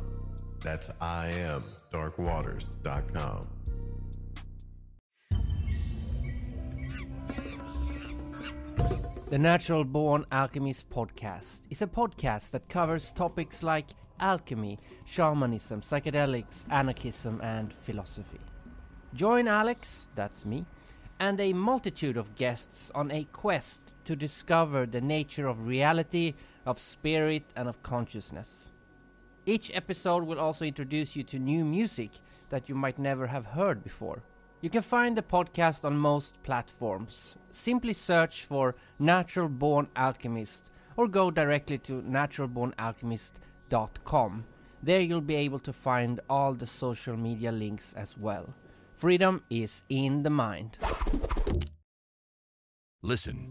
[0.61, 3.49] That's IamDarkWaters.com.
[9.31, 13.87] The Natural Born Alchemist podcast is a podcast that covers topics like
[14.21, 18.41] alchemy, shamanism, psychedelics, anarchism, and philosophy.
[19.15, 20.65] Join Alex, that's me,
[21.21, 26.33] and a multitude of guests on a quest to discover the nature of reality,
[26.65, 28.71] of spirit, and of consciousness.
[29.45, 32.13] Each episode will also introduce you to new music
[32.49, 34.23] that you might never have heard before.
[34.63, 37.37] You can find the podcast on most platforms.
[37.51, 44.45] Simply search for Natural Born Alchemist or go directly to naturalbornalchemist.com.
[44.83, 48.55] There you'll be able to find all the social media links as well.
[49.03, 50.79] Freedom is in the mind.
[53.03, 53.49] Listen.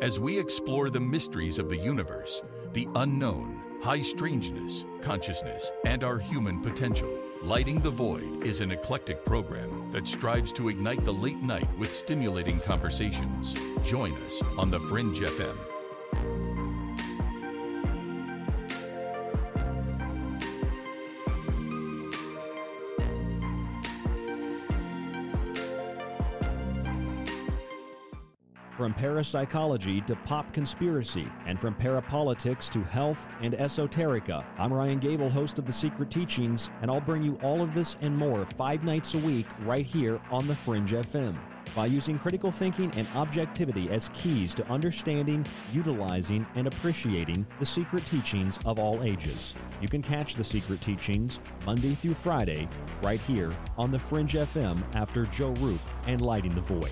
[0.00, 2.40] As we explore the mysteries of the universe,
[2.72, 9.26] the unknown, high strangeness, consciousness, and our human potential, Lighting the Void is an eclectic
[9.26, 13.54] program that strives to ignite the late night with stimulating conversations.
[13.84, 15.71] Join us on The Fringe FM.
[28.82, 35.30] From parapsychology to pop conspiracy, and from parapolitics to health and esoterica, I'm Ryan Gable,
[35.30, 38.82] host of The Secret Teachings, and I'll bring you all of this and more five
[38.82, 41.38] nights a week right here on The Fringe FM.
[41.76, 48.04] By using critical thinking and objectivity as keys to understanding, utilizing, and appreciating the secret
[48.04, 49.54] teachings of all ages.
[49.80, 52.68] You can catch the secret teachings Monday through Friday
[53.00, 56.90] right here on The Fringe FM after Joe Rupe and Lighting the Void.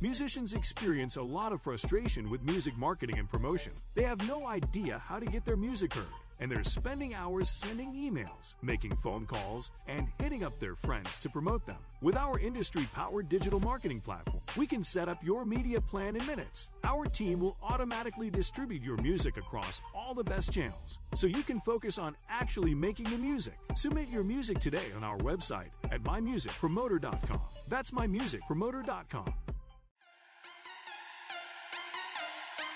[0.00, 3.72] Musicians experience a lot of frustration with music marketing and promotion.
[3.96, 6.06] They have no idea how to get their music heard,
[6.38, 11.28] and they're spending hours sending emails, making phone calls, and hitting up their friends to
[11.28, 11.78] promote them.
[12.00, 16.24] With our industry powered digital marketing platform, we can set up your media plan in
[16.28, 16.68] minutes.
[16.84, 21.58] Our team will automatically distribute your music across all the best channels so you can
[21.58, 23.58] focus on actually making the music.
[23.74, 27.40] Submit your music today on our website at mymusicpromoter.com.
[27.66, 29.34] That's mymusicpromoter.com.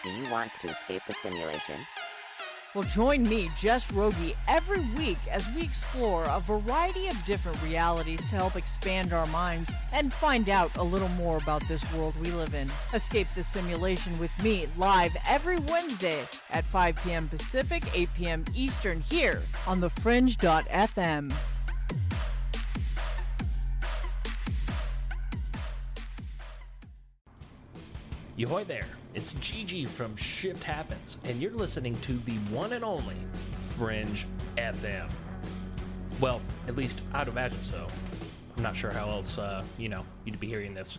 [0.03, 1.77] Do you want to escape the simulation?
[2.75, 8.25] Well, join me, Jess Rogie, every week as we explore a variety of different realities
[8.31, 12.31] to help expand our minds and find out a little more about this world we
[12.31, 12.71] live in.
[12.95, 17.29] Escape the simulation with me live every Wednesday at 5 p.m.
[17.29, 18.45] Pacific, 8 p.m.
[18.55, 21.31] Eastern here on the thefringe.fm.
[28.43, 33.15] Yohoy there, it's Gigi from Shift Happens, and you're listening to the one and only
[33.57, 34.27] Fringe
[34.57, 35.09] FM.
[36.21, 37.87] Well, at least I'd imagine so.
[38.57, 40.99] I'm not sure how else, uh, you know, you'd be hearing this.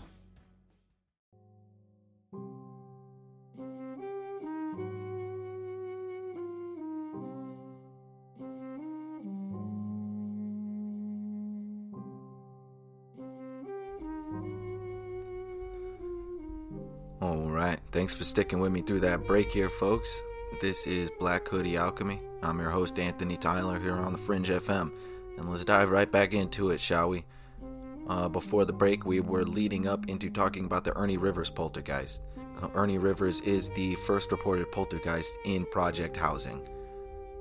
[17.94, 20.20] Thanks for sticking with me through that break here, folks.
[20.60, 22.20] This is Black Hoodie Alchemy.
[22.42, 24.92] I'm your host, Anthony Tyler, here on the Fringe FM.
[25.38, 27.24] And let's dive right back into it, shall we?
[28.08, 32.24] Uh, before the break, we were leading up into talking about the Ernie Rivers poltergeist.
[32.64, 36.68] Uh, Ernie Rivers is the first reported poltergeist in Project Housing.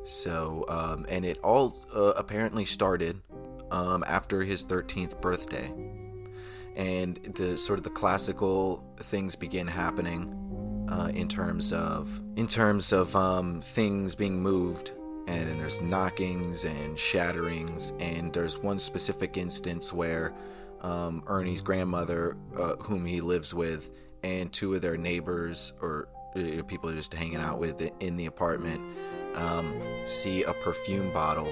[0.05, 3.23] So, um, and it all uh, apparently started
[3.71, 5.73] um, after his 13th birthday
[6.77, 10.42] and the sort of the classical things begin happening
[10.93, 14.93] uh, in terms of in terms of um, things being moved
[15.27, 20.35] and, and there's knockings and shatterings and there's one specific instance where
[20.83, 23.90] um, Ernie's grandmother uh, whom he lives with
[24.23, 28.81] and two of their neighbors or uh, people just hanging out with in the apartment
[29.35, 31.51] um, see a perfume bottle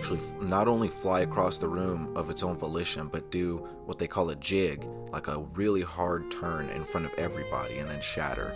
[0.00, 4.06] actually not only fly across the room of its own volition, but do what they
[4.08, 8.54] call a jig, like a really hard turn in front of everybody and then shatter.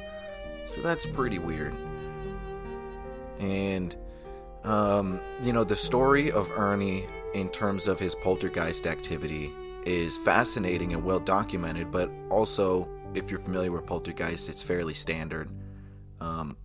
[0.68, 1.74] So that's pretty weird.
[3.38, 3.94] And,
[4.64, 9.52] um, you know, the story of Ernie in terms of his poltergeist activity
[9.84, 15.50] is fascinating and well documented, but also, if you're familiar with poltergeist, it's fairly standard.
[16.20, 16.56] Um,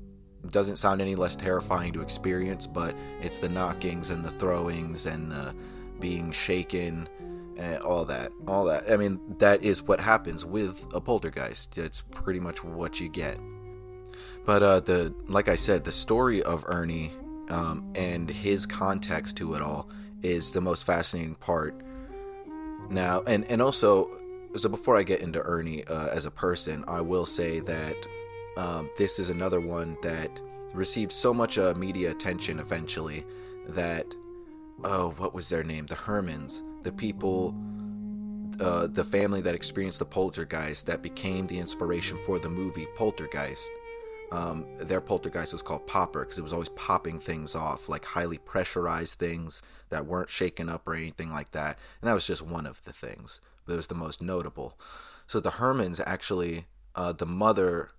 [0.51, 5.31] doesn't sound any less terrifying to experience, but it's the knockings and the throwings and
[5.31, 5.53] the
[5.99, 7.07] being shaken
[7.57, 8.31] and all that.
[8.47, 8.91] All that.
[8.91, 11.77] I mean, that is what happens with a poltergeist.
[11.77, 13.39] It's pretty much what you get.
[14.45, 17.11] But uh, the like I said, the story of Ernie
[17.49, 19.89] um, and his context to it all
[20.21, 21.75] is the most fascinating part.
[22.89, 24.09] Now, and and also,
[24.55, 27.95] so before I get into Ernie uh, as a person, I will say that
[28.59, 30.29] um, this is another one that
[30.73, 33.25] received so much uh, media attention eventually
[33.69, 34.05] that
[34.83, 35.85] oh, what was their name?
[35.85, 37.55] The Herrmanns, the people,
[38.59, 43.71] uh, the family that experienced the poltergeist that became the inspiration for the movie Poltergeist.
[44.31, 48.37] Um, their poltergeist was called Popper because it was always popping things off, like highly
[48.39, 51.79] pressurized things that weren't shaken up or anything like that.
[52.01, 54.77] And that was just one of the things, but it was the most notable.
[55.27, 57.91] So the Herrmanns actually, uh, the mother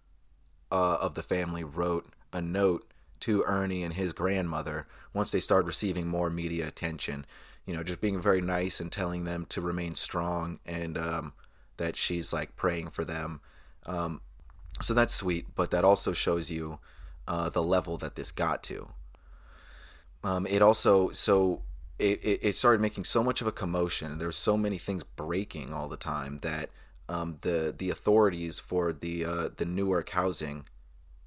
[0.71, 2.87] uh, of the family wrote a note
[3.21, 7.27] to Ernie and his grandmother once they started receiving more media attention.
[7.66, 11.33] You know, just being very nice and telling them to remain strong and um,
[11.77, 13.41] that she's like praying for them.
[13.87, 14.21] Um,
[14.81, 16.79] so that's sweet, but that also shows you
[17.29, 18.89] uh, the level that this got to.
[20.25, 21.62] Um, it also so
[21.99, 24.18] it, it started making so much of a commotion.
[24.18, 26.71] There's so many things breaking all the time that
[27.11, 30.65] um, the the authorities for the uh, the Newark housing,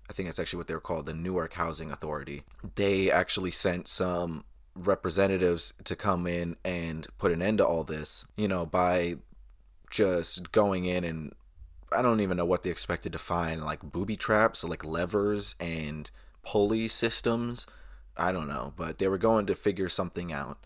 [0.10, 2.44] I think that's actually what they're called, the Newark Housing Authority.
[2.76, 8.26] They actually sent some representatives to come in and put an end to all this.
[8.38, 9.18] You know, by
[9.92, 11.34] just going in and
[11.92, 16.10] I don't even know what they expected to find, like booby traps, like levers and
[16.44, 17.68] pulley systems.
[18.16, 20.58] I don't know, but they were going to figure something out.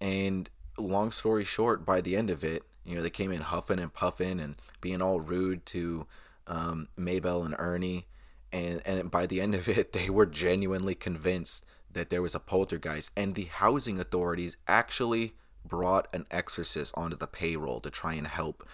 [0.00, 0.48] And
[0.78, 3.92] long story short, by the end of it, you know, they came in huffing and
[3.92, 6.06] puffing and being all rude to
[6.46, 8.06] um, Maybelle and Ernie.
[8.52, 12.40] And, and by the end of it, they were genuinely convinced that there was a
[12.40, 13.10] poltergeist.
[13.16, 18.66] And the housing authorities actually brought an exorcist onto the payroll to try and help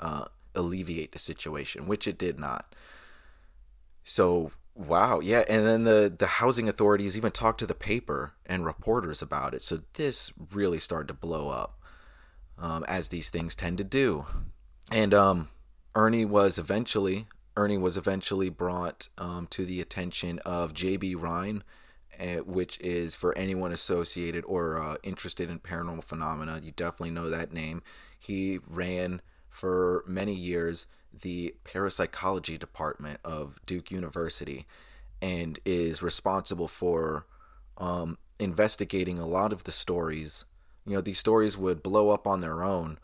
[0.00, 2.74] uh, alleviate the situation, which it did not.
[4.04, 8.64] So wow, yeah, and then the the housing authorities even talked to the paper and
[8.64, 9.62] reporters about it.
[9.62, 11.77] So this really started to blow up,
[12.60, 14.26] um, as these things tend to do.
[14.90, 15.48] And um,
[15.94, 17.26] Ernie was eventually
[17.58, 21.16] Ernie was eventually brought um, to the attention of J.B.
[21.16, 21.64] Rhine,
[22.18, 26.60] uh, which is for anyone associated or uh, interested in paranormal phenomena.
[26.62, 27.82] You definitely know that name.
[28.16, 34.64] He ran for many years the parapsychology department of Duke University
[35.20, 37.26] and is responsible for
[37.76, 40.44] um, investigating a lot of the stories.
[40.88, 42.98] You know, these stories would blow up on their own.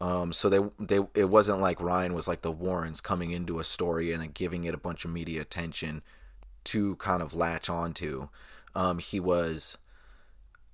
[0.00, 3.64] Um, so they they it wasn't like Rhine was like the Warrens coming into a
[3.64, 6.02] story and then giving it a bunch of media attention
[6.64, 8.28] to kind of latch onto.
[8.74, 9.78] Um, he was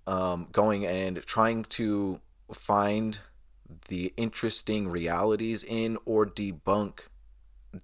[0.07, 2.21] um, going and trying to
[2.53, 3.19] find
[3.89, 7.01] the interesting realities in or debunk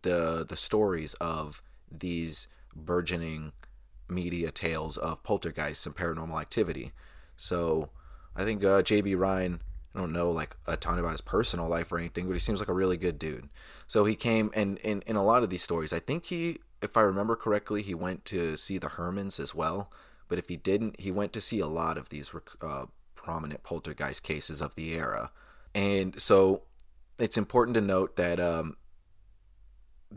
[0.03, 3.53] the the stories of these burgeoning
[4.09, 6.93] media tales of poltergeists and paranormal activity.
[7.37, 7.91] So
[8.37, 9.61] I think uh, JB Rhine.
[9.95, 12.59] I don't know like a ton about his personal life or anything, but he seems
[12.61, 13.49] like a really good dude.
[13.87, 16.99] So he came and in, in a lot of these stories, I think he, if
[16.99, 19.91] I remember correctly, he went to see the Herrmanns as well.
[20.29, 22.31] But if he didn't, he went to see a lot of these
[22.61, 25.31] uh, prominent poltergeist cases of the era.
[25.75, 26.63] And so
[27.19, 28.77] it's important to note that um,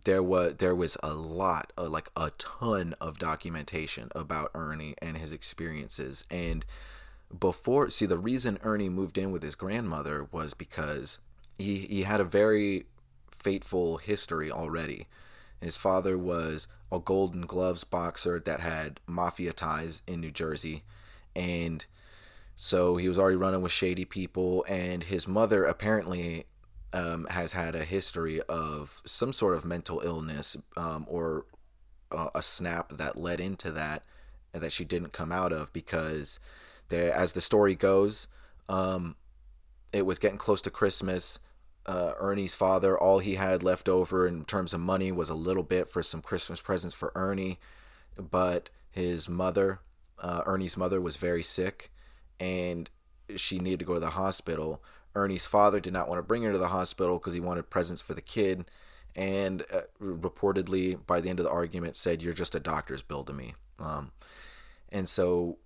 [0.05, 5.17] there was there was a lot, uh, like a ton of documentation about Ernie and
[5.17, 6.23] his experiences.
[6.29, 6.65] And
[7.37, 11.19] before, see, the reason Ernie moved in with his grandmother was because
[11.57, 12.85] he he had a very
[13.31, 15.07] fateful history already.
[15.61, 20.83] His father was a Golden Gloves boxer that had mafia ties in New Jersey,
[21.35, 21.85] and
[22.55, 26.45] so he was already running with shady people, and his mother apparently
[26.93, 31.45] um, has had a history of some sort of mental illness um, or
[32.11, 34.03] uh, a snap that led into that
[34.51, 36.39] that she didn't come out of because
[36.97, 38.27] as the story goes,
[38.67, 39.15] um,
[39.91, 41.39] it was getting close to Christmas.
[41.85, 45.63] Uh, Ernie's father, all he had left over in terms of money was a little
[45.63, 47.59] bit for some Christmas presents for Ernie,
[48.17, 49.79] but his mother,
[50.19, 51.91] uh, Ernie's mother, was very sick
[52.39, 52.89] and
[53.35, 54.83] she needed to go to the hospital.
[55.15, 58.01] Ernie's father did not want to bring her to the hospital because he wanted presents
[58.01, 58.65] for the kid,
[59.15, 63.23] and uh, reportedly by the end of the argument said, "You're just a doctor's bill
[63.25, 64.11] to me." Um,
[64.91, 65.57] and so,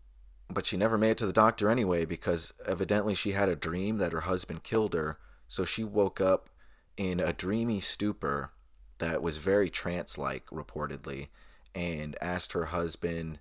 [0.50, 3.98] but she never made it to the doctor anyway because evidently she had a dream
[3.98, 5.18] that her husband killed her.
[5.48, 6.50] So she woke up
[6.98, 8.52] in a dreamy stupor
[9.00, 11.28] that was very trance like, reportedly,
[11.74, 13.40] and asked her husband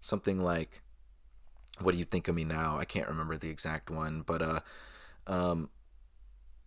[0.00, 0.82] something like,
[1.80, 2.78] What do you think of me now?
[2.78, 4.60] I can't remember the exact one, but, uh,
[5.26, 5.70] um,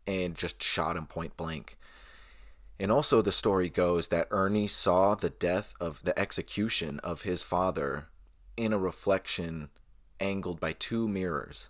[0.06, 1.78] and just shot him point blank.
[2.80, 7.42] And also, the story goes that Ernie saw the death of the execution of his
[7.42, 8.10] father
[8.58, 9.70] in a reflection
[10.20, 11.70] angled by two mirrors.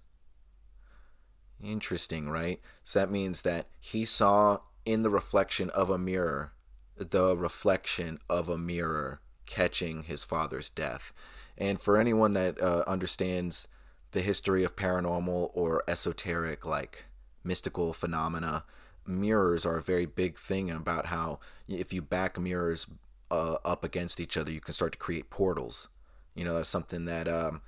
[1.64, 2.60] Interesting, right?
[2.84, 6.54] So that means that he saw in the reflection of a mirror
[6.98, 11.14] the reflection of a mirror catching his father's death.
[11.58, 13.68] And for anyone that uh, understands
[14.12, 17.06] the history of paranormal or esoteric, like
[17.44, 18.64] mystical phenomena,
[19.06, 22.88] mirrors are a very big thing about how if you back mirrors
[23.30, 25.90] uh, up against each other, you can start to create portals.
[26.36, 27.62] You know, that's something that um,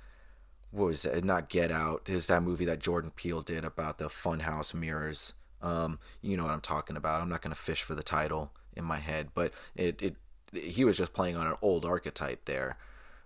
[0.70, 1.24] what was it?
[1.24, 2.08] Not Get Out.
[2.08, 5.34] Is that movie that Jordan Peele did about the funhouse mirrors?
[5.60, 7.20] Um, you know what I'm talking about.
[7.20, 10.16] I'm not going to fish for the title in my head, but it, it
[10.52, 12.76] he was just playing on an old archetype there.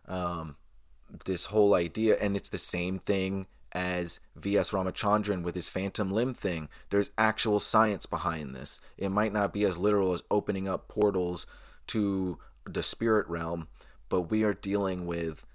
[0.09, 0.57] Um,
[1.26, 4.70] this whole idea, and it's the same thing as V.S.
[4.70, 6.68] Ramachandran with his phantom limb thing.
[6.90, 8.80] There's actual science behind this.
[8.99, 11.47] It might not be as literal as opening up portals
[11.88, 13.68] to the spirit realm,
[14.13, 15.47] but we are dealing with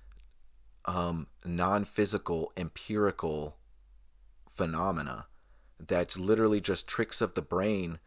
[0.85, 3.55] um, non physical, empirical
[4.49, 5.27] phenomena
[5.79, 7.99] that's literally just tricks of the brain,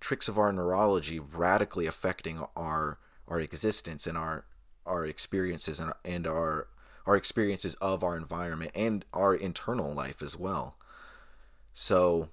[0.00, 2.98] tricks of our neurology radically affecting our
[3.28, 4.46] our existence and our
[4.86, 6.68] our experiences and, and our
[7.04, 10.78] our experiences of our environment and our internal life as well.
[11.74, 12.30] So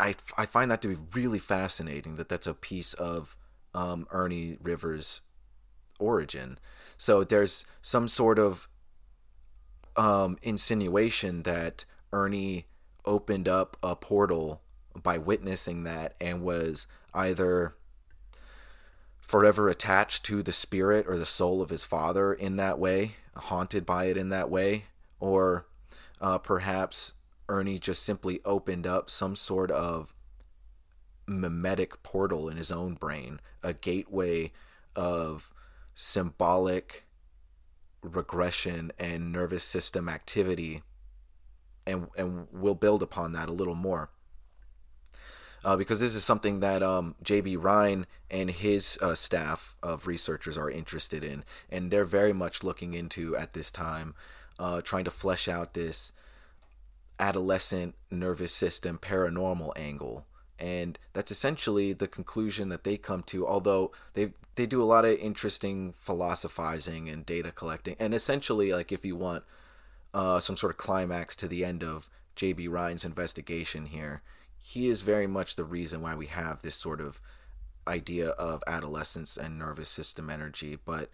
[0.00, 3.36] I, I find that to be really fascinating that that's a piece of
[3.74, 5.20] um, Ernie Rivers'
[5.98, 6.58] origin.
[6.96, 8.68] So there's some sort of
[9.96, 12.66] um, insinuation that Ernie
[13.04, 14.62] opened up a portal
[15.02, 17.74] by witnessing that and was either
[19.20, 23.84] forever attached to the spirit or the soul of his father in that way, haunted
[23.84, 24.84] by it in that way,
[25.18, 25.66] or
[26.20, 27.12] uh, perhaps
[27.48, 30.14] Ernie just simply opened up some sort of
[31.26, 34.52] mimetic portal in his own brain, a gateway
[34.94, 35.52] of
[35.96, 37.06] symbolic
[38.02, 40.82] regression and nervous system activity
[41.84, 44.10] and and we'll build upon that a little more
[45.64, 47.56] uh, because this is something that um, J.B.
[47.56, 52.94] Rhine and his uh, staff of researchers are interested in, and they're very much looking
[52.94, 54.14] into at this time,
[54.60, 56.12] uh, trying to flesh out this
[57.18, 60.24] adolescent nervous system paranormal angle.
[60.58, 63.46] And that's essentially the conclusion that they come to.
[63.46, 68.90] Although they they do a lot of interesting philosophizing and data collecting, and essentially, like
[68.90, 69.44] if you want
[70.14, 72.68] uh, some sort of climax to the end of J.B.
[72.68, 74.22] Rhine's investigation here,
[74.58, 77.20] he is very much the reason why we have this sort of
[77.86, 80.78] idea of adolescence and nervous system energy.
[80.84, 81.10] But,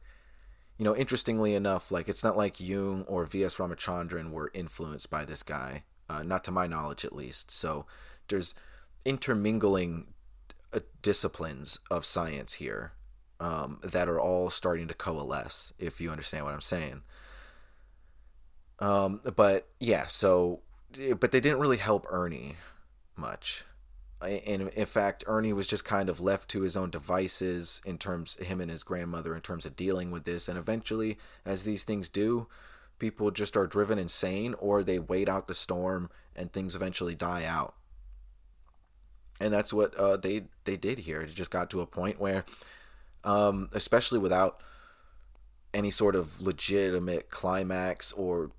[0.79, 3.57] you know, interestingly enough, like it's not like Jung or V.S.
[3.57, 7.51] Ramachandran were influenced by this guy, uh, not to my knowledge at least.
[7.51, 7.87] So
[8.29, 8.55] there's
[9.05, 10.07] intermingling
[10.73, 12.93] uh, disciplines of science here
[13.41, 17.03] um, that are all starting to coalesce, if you understand what I'm saying.
[18.79, 20.61] Um, but yeah, so,
[21.19, 22.57] but they didn't really help Ernie
[23.17, 23.65] much.
[24.21, 28.37] And in fact, Ernie was just kind of left to his own devices in terms
[28.37, 30.49] him and his grandmother in terms of dealing with this.
[30.49, 32.47] And eventually, as these things do,
[33.01, 37.45] people just are driven insane or they wait out the storm and things eventually die
[37.45, 37.75] out.
[39.43, 41.21] And that's what uh, they they did here.
[41.23, 42.45] It just got to a point where,
[43.25, 44.61] um, especially without
[45.75, 48.53] any sort of legitimate climax or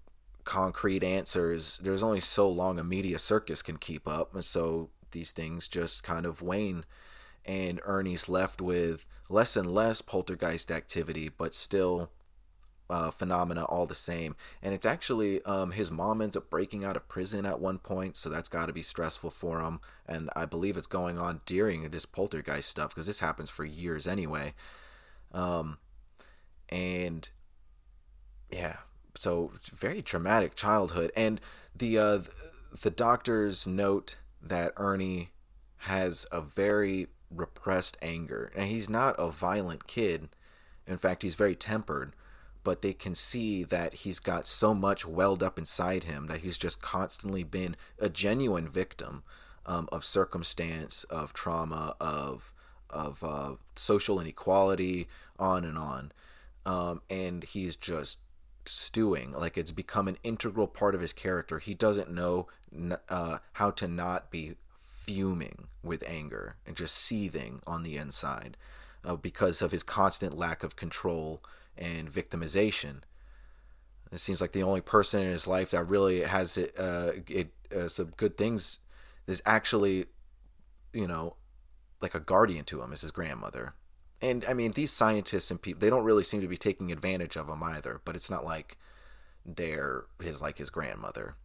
[0.44, 4.34] concrete answers, there's only so long a media circus can keep up.
[4.34, 6.84] And so these things just kind of wane.
[7.46, 12.10] And Ernie's left with less and less poltergeist activity, but still
[12.90, 14.36] uh, phenomena all the same.
[14.62, 18.18] And it's actually um, his mom ends up breaking out of prison at one point,
[18.18, 19.80] so that's got to be stressful for him.
[20.08, 24.08] And I believe it's going on during this poltergeist stuff because this happens for years
[24.08, 24.54] anyway.
[25.32, 25.78] Um,
[26.70, 27.30] and
[28.52, 28.78] yeah,
[29.16, 31.40] so very traumatic childhood, and
[31.76, 32.20] the uh,
[32.82, 35.32] the doctors note that Ernie
[35.78, 40.30] has a very repressed anger, and he's not a violent kid.
[40.86, 42.14] In fact, he's very tempered,
[42.64, 46.58] but they can see that he's got so much welled up inside him that he's
[46.58, 49.24] just constantly been a genuine victim
[49.66, 52.54] um, of circumstance, of trauma, of
[52.90, 55.08] of uh, social inequality,
[55.40, 56.12] on and on,
[56.66, 58.20] um, and he's just
[58.66, 61.60] stewing like it's become an integral part of his character.
[61.60, 62.48] He doesn't know
[63.10, 68.56] uh, how to not be fuming with anger and just seething on the inside
[69.04, 71.44] uh, because of his constant lack of control
[71.78, 73.02] and victimization.
[74.12, 77.52] It seems like the only person in his life that really has it, uh, it
[77.76, 78.80] uh, some good things
[79.26, 80.06] is actually,
[80.94, 81.36] you know,
[82.02, 83.74] like a guardian to him is his grandmother.
[84.22, 87.36] And I mean, these scientists and people, they don't really seem to be taking advantage
[87.36, 88.02] of him either.
[88.06, 88.78] But it's not like
[89.46, 91.36] they're his like his grandmother.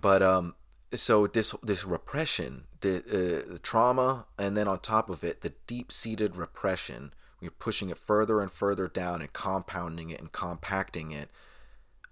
[0.00, 0.54] But um,
[0.94, 5.52] so this this repression, the, uh, the trauma, and then on top of it, the
[5.66, 7.12] deep seated repression.
[7.46, 11.30] We're pushing it further and further down and compounding it and compacting it.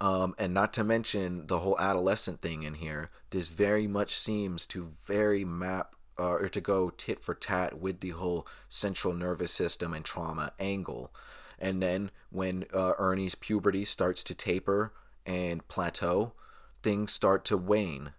[0.01, 3.11] Um, and not to mention the whole adolescent thing in here.
[3.30, 8.01] This very much seems to very map uh, or to go tit for tat with
[8.01, 11.12] the whole central nervous system and trauma angle.
[11.59, 14.93] And then when uh, Ernie's puberty starts to taper
[15.26, 16.32] and plateau,
[16.82, 18.12] things start to wane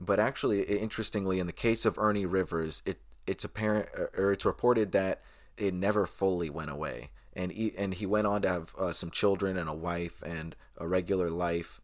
[0.00, 4.92] but actually, interestingly, in the case of Ernie Rivers, it it's apparent or it's reported
[4.92, 5.22] that
[5.56, 9.10] it never fully went away, and he, and he went on to have uh, some
[9.10, 11.80] children and a wife and a regular life.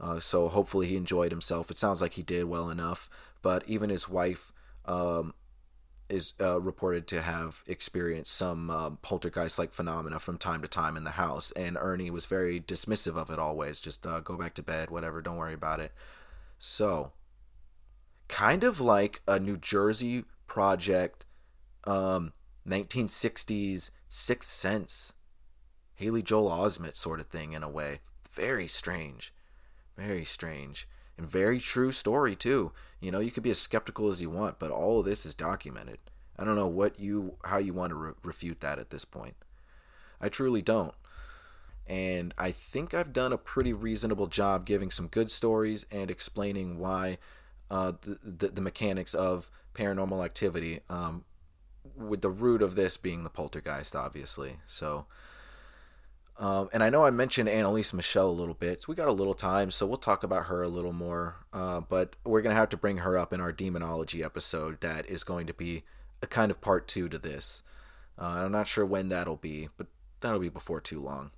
[0.00, 1.70] Uh, so hopefully he enjoyed himself.
[1.70, 3.10] It sounds like he did well enough.
[3.42, 4.52] But even his wife
[4.86, 5.34] um,
[6.08, 11.04] is uh, reported to have experienced some um, poltergeist-like phenomena from time to time in
[11.04, 13.38] the house, and Ernie was very dismissive of it.
[13.38, 15.20] Always, just uh, go back to bed, whatever.
[15.20, 15.92] Don't worry about it.
[16.58, 17.12] So
[18.28, 21.24] kind of like a New Jersey project,
[21.84, 22.32] um,
[22.68, 25.12] 1960s Sixth Sense,
[25.94, 28.00] Haley Joel Osment sort of thing in a way.
[28.32, 29.32] Very strange,
[29.96, 32.72] very strange, and very true story too.
[33.00, 35.36] You know, you could be as skeptical as you want, but all of this is
[35.36, 35.98] documented.
[36.36, 39.36] I don't know what you how you want to re- refute that at this point.
[40.20, 40.94] I truly don't.
[41.86, 46.80] And I think I've done a pretty reasonable job giving some good stories and explaining
[46.80, 47.18] why
[47.70, 50.80] uh, the, the, the mechanics of paranormal activity.
[50.88, 51.24] Um,
[51.96, 54.58] with the root of this being the poltergeist, obviously.
[54.64, 55.06] So,
[56.38, 58.80] um, and I know I mentioned Anneliese Michel a little bit.
[58.80, 61.36] So we got a little time, so we'll talk about her a little more.
[61.52, 64.80] Uh, but we're gonna have to bring her up in our demonology episode.
[64.80, 65.84] That is going to be
[66.22, 67.62] a kind of part two to this.
[68.18, 69.86] Uh, I'm not sure when that'll be, but
[70.20, 71.30] that'll be before too long.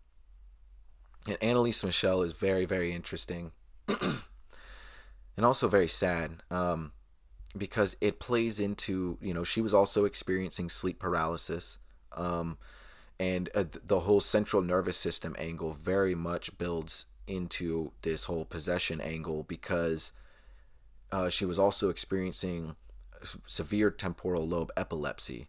[1.27, 3.53] And Anneliese Michel is very, very interesting.
[3.89, 6.93] and also very sad um,
[7.57, 11.79] because it plays into you know she was also experiencing sleep paralysis
[12.13, 12.57] um,
[13.19, 19.01] and uh, the whole central nervous system angle very much builds into this whole possession
[19.01, 20.13] angle because
[21.11, 22.75] uh, she was also experiencing
[23.47, 25.49] severe temporal lobe epilepsy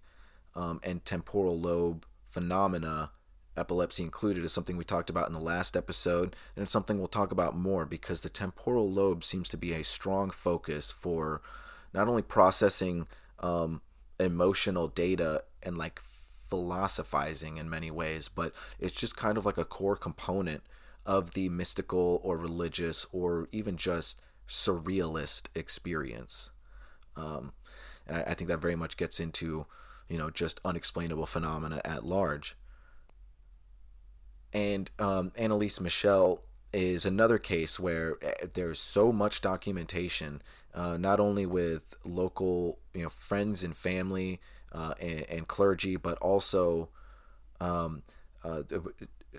[0.56, 3.12] um, and temporal lobe phenomena
[3.56, 7.08] epilepsy included is something we talked about in the last episode, and it's something we'll
[7.08, 11.41] talk about more because the temporal lobe seems to be a strong focus for
[11.94, 13.08] not only processing
[13.39, 13.82] um,
[14.20, 16.02] emotional data and like
[16.50, 20.64] philosophizing in many ways, but it's just kind of like a core component
[21.06, 26.52] of the mystical or religious or even just surrealist experience.
[27.16, 27.54] Um,
[28.08, 29.66] and I, I think that very much gets into,
[30.08, 32.56] you know, just unexplainable phenomena at large.
[34.54, 40.41] And um, Anneliese Michel is another case where eh, there's so much documentation,
[40.74, 44.39] uh, not only with local, you know, friends and family
[44.71, 46.89] uh, and, and, clergy, but also
[47.61, 48.01] um,
[48.43, 48.63] uh,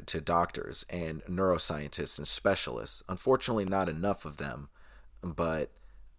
[0.06, 3.02] to doctors and neuroscientists and specialists.
[3.08, 4.68] Unfortunately, not enough of them,
[5.22, 5.70] but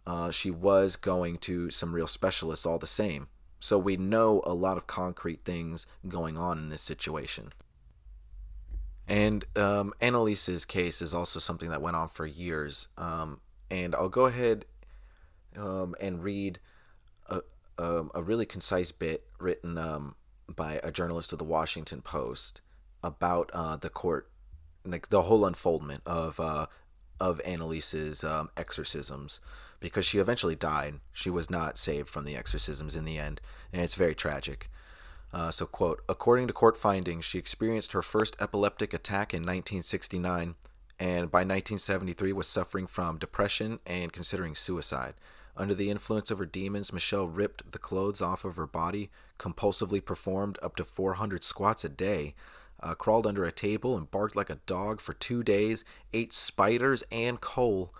[0.05, 3.28] uh, she was going to some real specialists all the same.
[3.59, 7.49] So we know a lot of concrete things going on in this situation.
[9.07, 12.88] And um, Anneliese's case is also something that went on for years.
[12.97, 13.39] Um,
[13.70, 14.66] and I'll go ahead
[15.58, 16.60] um, and read
[17.28, 17.41] a,
[17.78, 20.16] um, a, really concise bit written um,
[20.53, 22.62] by a journalist of the Washington Post
[23.03, 24.30] about uh, the court,
[24.84, 26.68] like the whole unfoldment of uh,
[27.20, 29.39] of Anneliese's um, exorcisms,
[29.80, 30.95] because she eventually died.
[31.14, 33.39] She was not saved from the exorcisms in the end,
[33.72, 34.70] and it's very tragic.
[35.34, 40.56] Uh, so, quote, according to court findings, she experienced her first epileptic attack in 1969
[40.99, 45.14] and by 1973 was suffering from depression and considering suicide.
[45.58, 50.03] Under the influence of her demons, Michel ripped the clothes off of her body, compulsively
[50.03, 52.36] performed up to 400 squats a day,
[52.82, 57.03] uh, crawled under a table and barked like a dog for two days, ate spiders
[57.10, 57.93] and coal,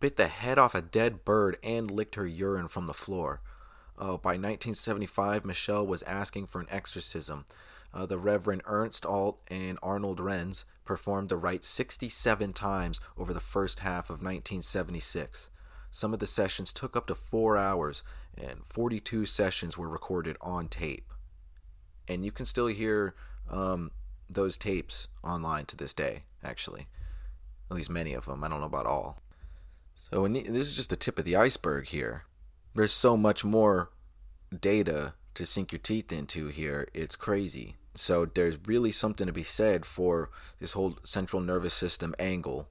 [0.00, 3.40] bit the head off a dead bird, and licked her urine from the floor.
[3.98, 7.44] Uh, by 1975, Michel was asking for an exorcism.
[7.92, 13.40] Uh, the Reverend Ernst Alt and Arnold Renz performed the rite 67 times over the
[13.40, 15.50] first half of 1976.
[15.92, 18.02] Some of the sessions took up to four hours,
[18.36, 21.12] and 42 sessions were recorded on tape.
[22.08, 23.14] And you can still hear
[23.50, 23.90] um,
[24.28, 26.88] those tapes online to this day, actually.
[27.70, 28.42] At least many of them.
[28.42, 29.20] I don't know about all.
[29.94, 32.24] So this is just the tip of the iceberg here.
[32.74, 33.90] There's so much more
[34.58, 36.88] data to sink your teeth into here.
[36.94, 37.76] It's crazy.
[37.94, 42.68] So there's really something to be said for this whole central nervous system angle.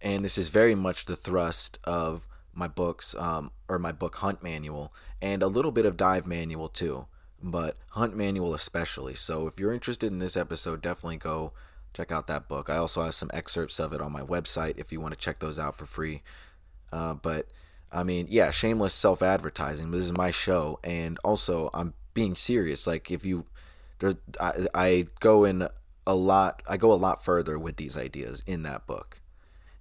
[0.00, 4.42] And this is very much the thrust of my books, um, or my book Hunt
[4.42, 7.06] Manual, and a little bit of Dive Manual too,
[7.42, 9.14] but Hunt Manual especially.
[9.14, 11.52] So if you're interested in this episode, definitely go
[11.94, 12.70] check out that book.
[12.70, 15.38] I also have some excerpts of it on my website if you want to check
[15.38, 16.22] those out for free.
[16.92, 17.48] Uh, but
[17.90, 19.90] I mean, yeah, shameless self advertising.
[19.90, 22.86] This is my show, and also I'm being serious.
[22.86, 23.46] Like if you,
[23.98, 25.68] there, I, I go in
[26.06, 26.62] a lot.
[26.68, 29.21] I go a lot further with these ideas in that book.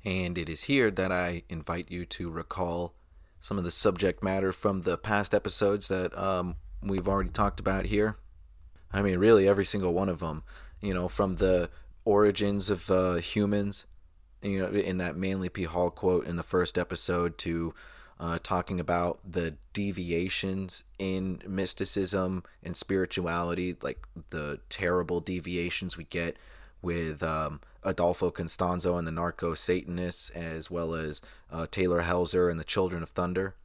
[0.03, 2.95] And it is here that I invite you to recall
[3.39, 7.85] some of the subject matter from the past episodes that um, we've already talked about
[7.85, 8.17] here.
[8.91, 10.43] I mean, really, every single one of them.
[10.81, 11.69] You know, from the
[12.05, 13.85] origins of uh, humans,
[14.41, 15.63] you know, in that Manly P.
[15.63, 17.73] Hall quote in the first episode, to
[18.19, 26.37] uh, talking about the deviations in mysticism and spirituality, like the terrible deviations we get
[26.81, 31.21] with um, Adolfo Constanzo and the Narco Satanists, as well as
[31.51, 33.55] uh, Taylor Helzer and the Children of Thunder.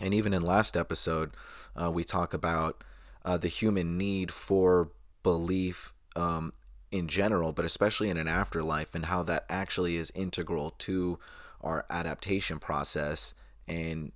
[0.00, 1.32] And even in last episode,
[1.80, 2.82] uh, we talk about
[3.24, 4.90] uh, the human need for
[5.22, 6.52] belief um,
[6.90, 11.18] in general, but especially in an afterlife, and how that actually is integral to
[11.60, 13.34] our adaptation process
[13.68, 14.12] and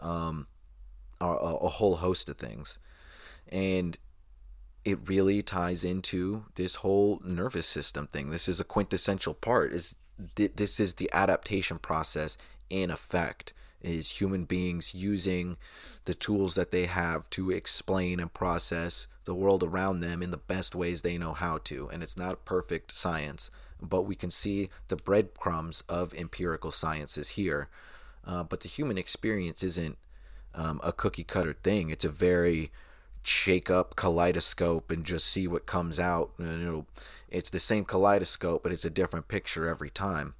[0.00, 0.48] um,
[1.20, 2.78] a, a whole host of things.
[3.48, 3.96] And
[4.84, 8.30] it really ties into this whole nervous system thing.
[8.30, 9.72] This is a quintessential part.
[9.72, 9.96] Is
[10.34, 12.36] this is the adaptation process
[12.68, 13.52] in effect?
[13.82, 15.56] Is human beings using
[16.04, 20.36] the tools that they have to explain and process the world around them in the
[20.36, 21.88] best ways they know how to?
[21.90, 23.50] And it's not perfect science,
[23.80, 27.68] but we can see the breadcrumbs of empirical sciences here.
[28.24, 29.96] Uh, but the human experience isn't
[30.54, 31.88] um, a cookie cutter thing.
[31.88, 32.70] It's a very
[33.22, 36.86] shake up kaleidoscope and just see what comes out and it'll
[37.28, 40.34] it's the same kaleidoscope but it's a different picture every time.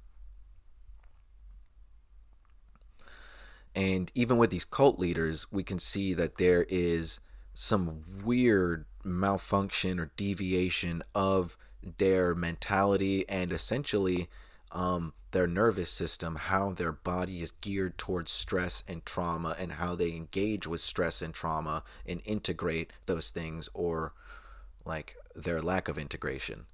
[3.73, 7.19] And even with these cult leaders we can see that there is
[7.53, 11.57] some weird malfunction or deviation of
[11.97, 14.29] their mentality and essentially
[14.71, 19.95] um, their nervous system, how their body is geared towards stress and trauma, and how
[19.95, 24.13] they engage with stress and trauma and integrate those things or
[24.85, 26.65] like their lack of integration.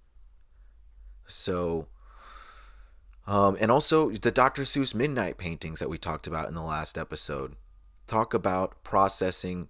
[1.26, 1.88] So,
[3.26, 4.64] um, and also the Dr.
[4.64, 7.56] Seuss Midnight paintings that we talked about in the last episode
[8.08, 9.68] talk about processing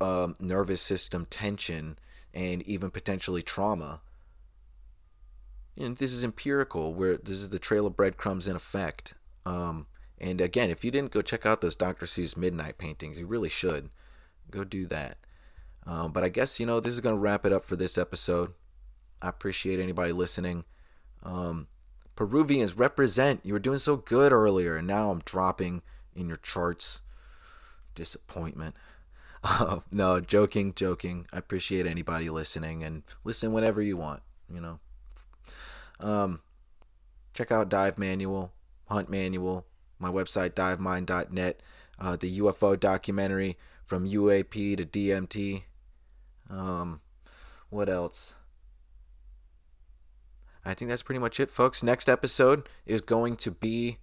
[0.00, 1.98] um, nervous system tension
[2.34, 4.00] and even potentially trauma
[5.78, 9.14] and this is empirical where this is the trail of breadcrumbs in effect.
[9.44, 9.86] Um,
[10.18, 13.48] and again if you didn't go check out those dr seuss midnight paintings you really
[13.48, 13.90] should.
[14.50, 15.18] Go do that.
[15.86, 17.98] Um, but i guess you know this is going to wrap it up for this
[17.98, 18.52] episode.
[19.20, 20.64] I appreciate anybody listening.
[21.22, 21.68] Um,
[22.14, 23.40] peruvians represent.
[23.42, 25.82] You were doing so good earlier and now i'm dropping
[26.14, 27.02] in your charts.
[27.94, 28.76] Disappointment.
[29.44, 31.26] Uh, no joking joking.
[31.32, 34.78] I appreciate anybody listening and listen whenever you want you know
[36.00, 36.40] um,
[37.34, 38.52] check out Dive Manual,
[38.86, 39.66] Hunt Manual,
[39.98, 41.60] my website, divemind.net,
[41.98, 45.62] uh, the UFO documentary from UAP to DMT.
[46.50, 47.00] Um,
[47.70, 48.34] what else?
[50.64, 51.82] I think that's pretty much it, folks.
[51.82, 53.98] Next episode is going to be,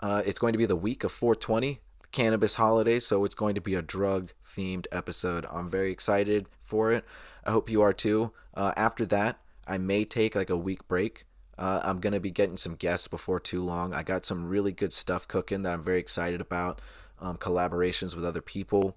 [0.00, 1.80] uh, it's going to be the week of 420,
[2.12, 5.46] cannabis holiday, so it's going to be a drug themed episode.
[5.50, 7.04] I'm very excited for it.
[7.44, 8.32] I hope you are too.
[8.54, 11.24] Uh, after that, I may take like a week break.
[11.58, 13.92] Uh, I'm to be getting some guests before too long.
[13.92, 16.80] I got some really good stuff cooking that I'm very excited about,
[17.20, 18.96] um, collaborations with other people.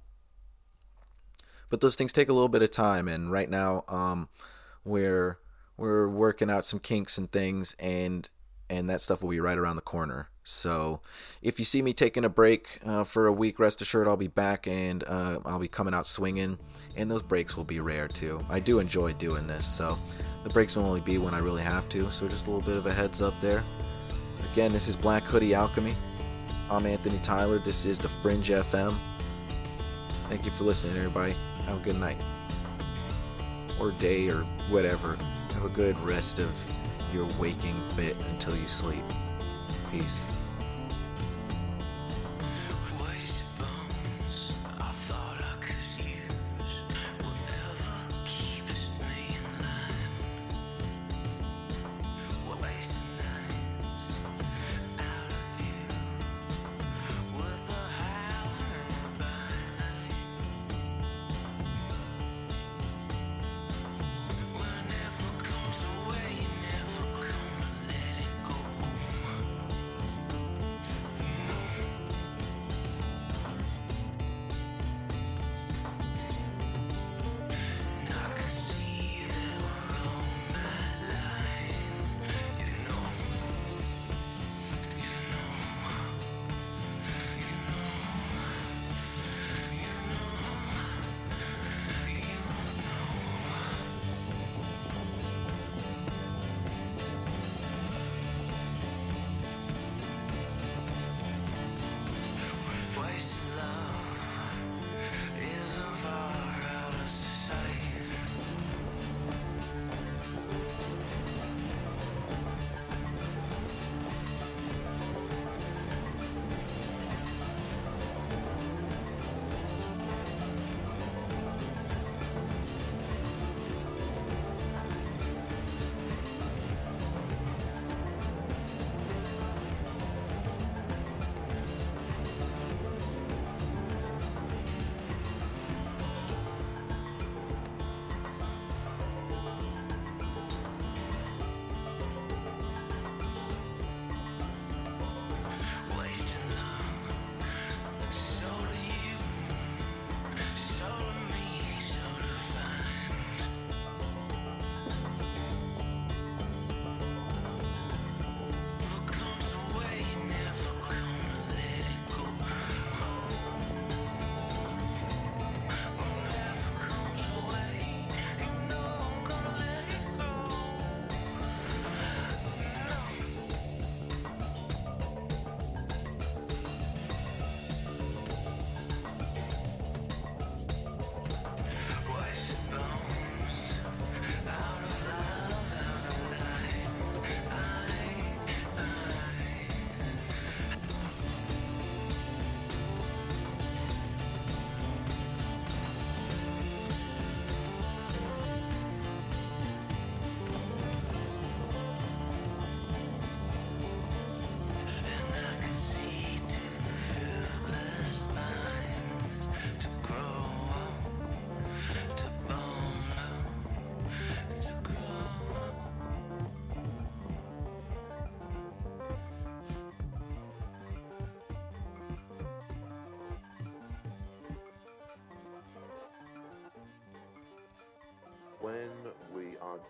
[1.69, 4.29] But those things take a little bit of time, and right now um,
[4.83, 5.39] we're
[5.77, 8.29] we're working out some kinks and things, and
[8.69, 10.29] and that stuff will be right around the corner.
[10.43, 11.01] So
[11.41, 14.27] if you see me taking a break uh, for a week, rest assured I'll be
[14.27, 16.59] back and uh, I'll be coming out swinging,
[16.95, 18.45] and those breaks will be rare too.
[18.49, 19.97] I do enjoy doing this, so
[20.43, 22.09] the breaks will only be when I really have to.
[22.11, 23.63] So just a little bit of a heads up there.
[24.51, 25.95] Again, this is Black Hoodie Alchemy.
[26.69, 27.59] I'm Anthony Tyler.
[27.59, 28.97] This is the Fringe FM.
[30.29, 31.35] Thank you for listening, everybody.
[31.65, 32.17] Have a good night
[33.79, 35.15] or day or whatever.
[35.53, 36.49] Have a good rest of
[37.13, 39.03] your waking bit until you sleep.
[39.91, 40.19] Peace.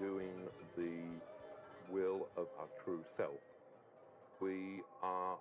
[0.02, 1.22] Doing the
[1.94, 3.40] will of our true self,
[4.42, 5.38] we are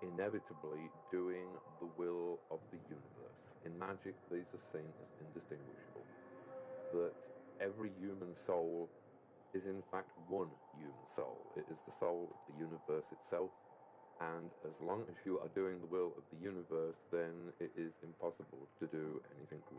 [0.00, 1.48] inevitably doing
[1.80, 3.42] the will of the universe.
[3.66, 6.06] In magic, these are seen as indistinguishable.
[6.92, 7.12] That
[7.60, 8.88] every human soul
[9.52, 11.36] is in fact one human soul.
[11.56, 13.50] It is the soul of the universe itself.
[14.20, 17.92] And as long as you are doing the will of the universe, then it is
[18.02, 19.76] impossible to do anything wrong.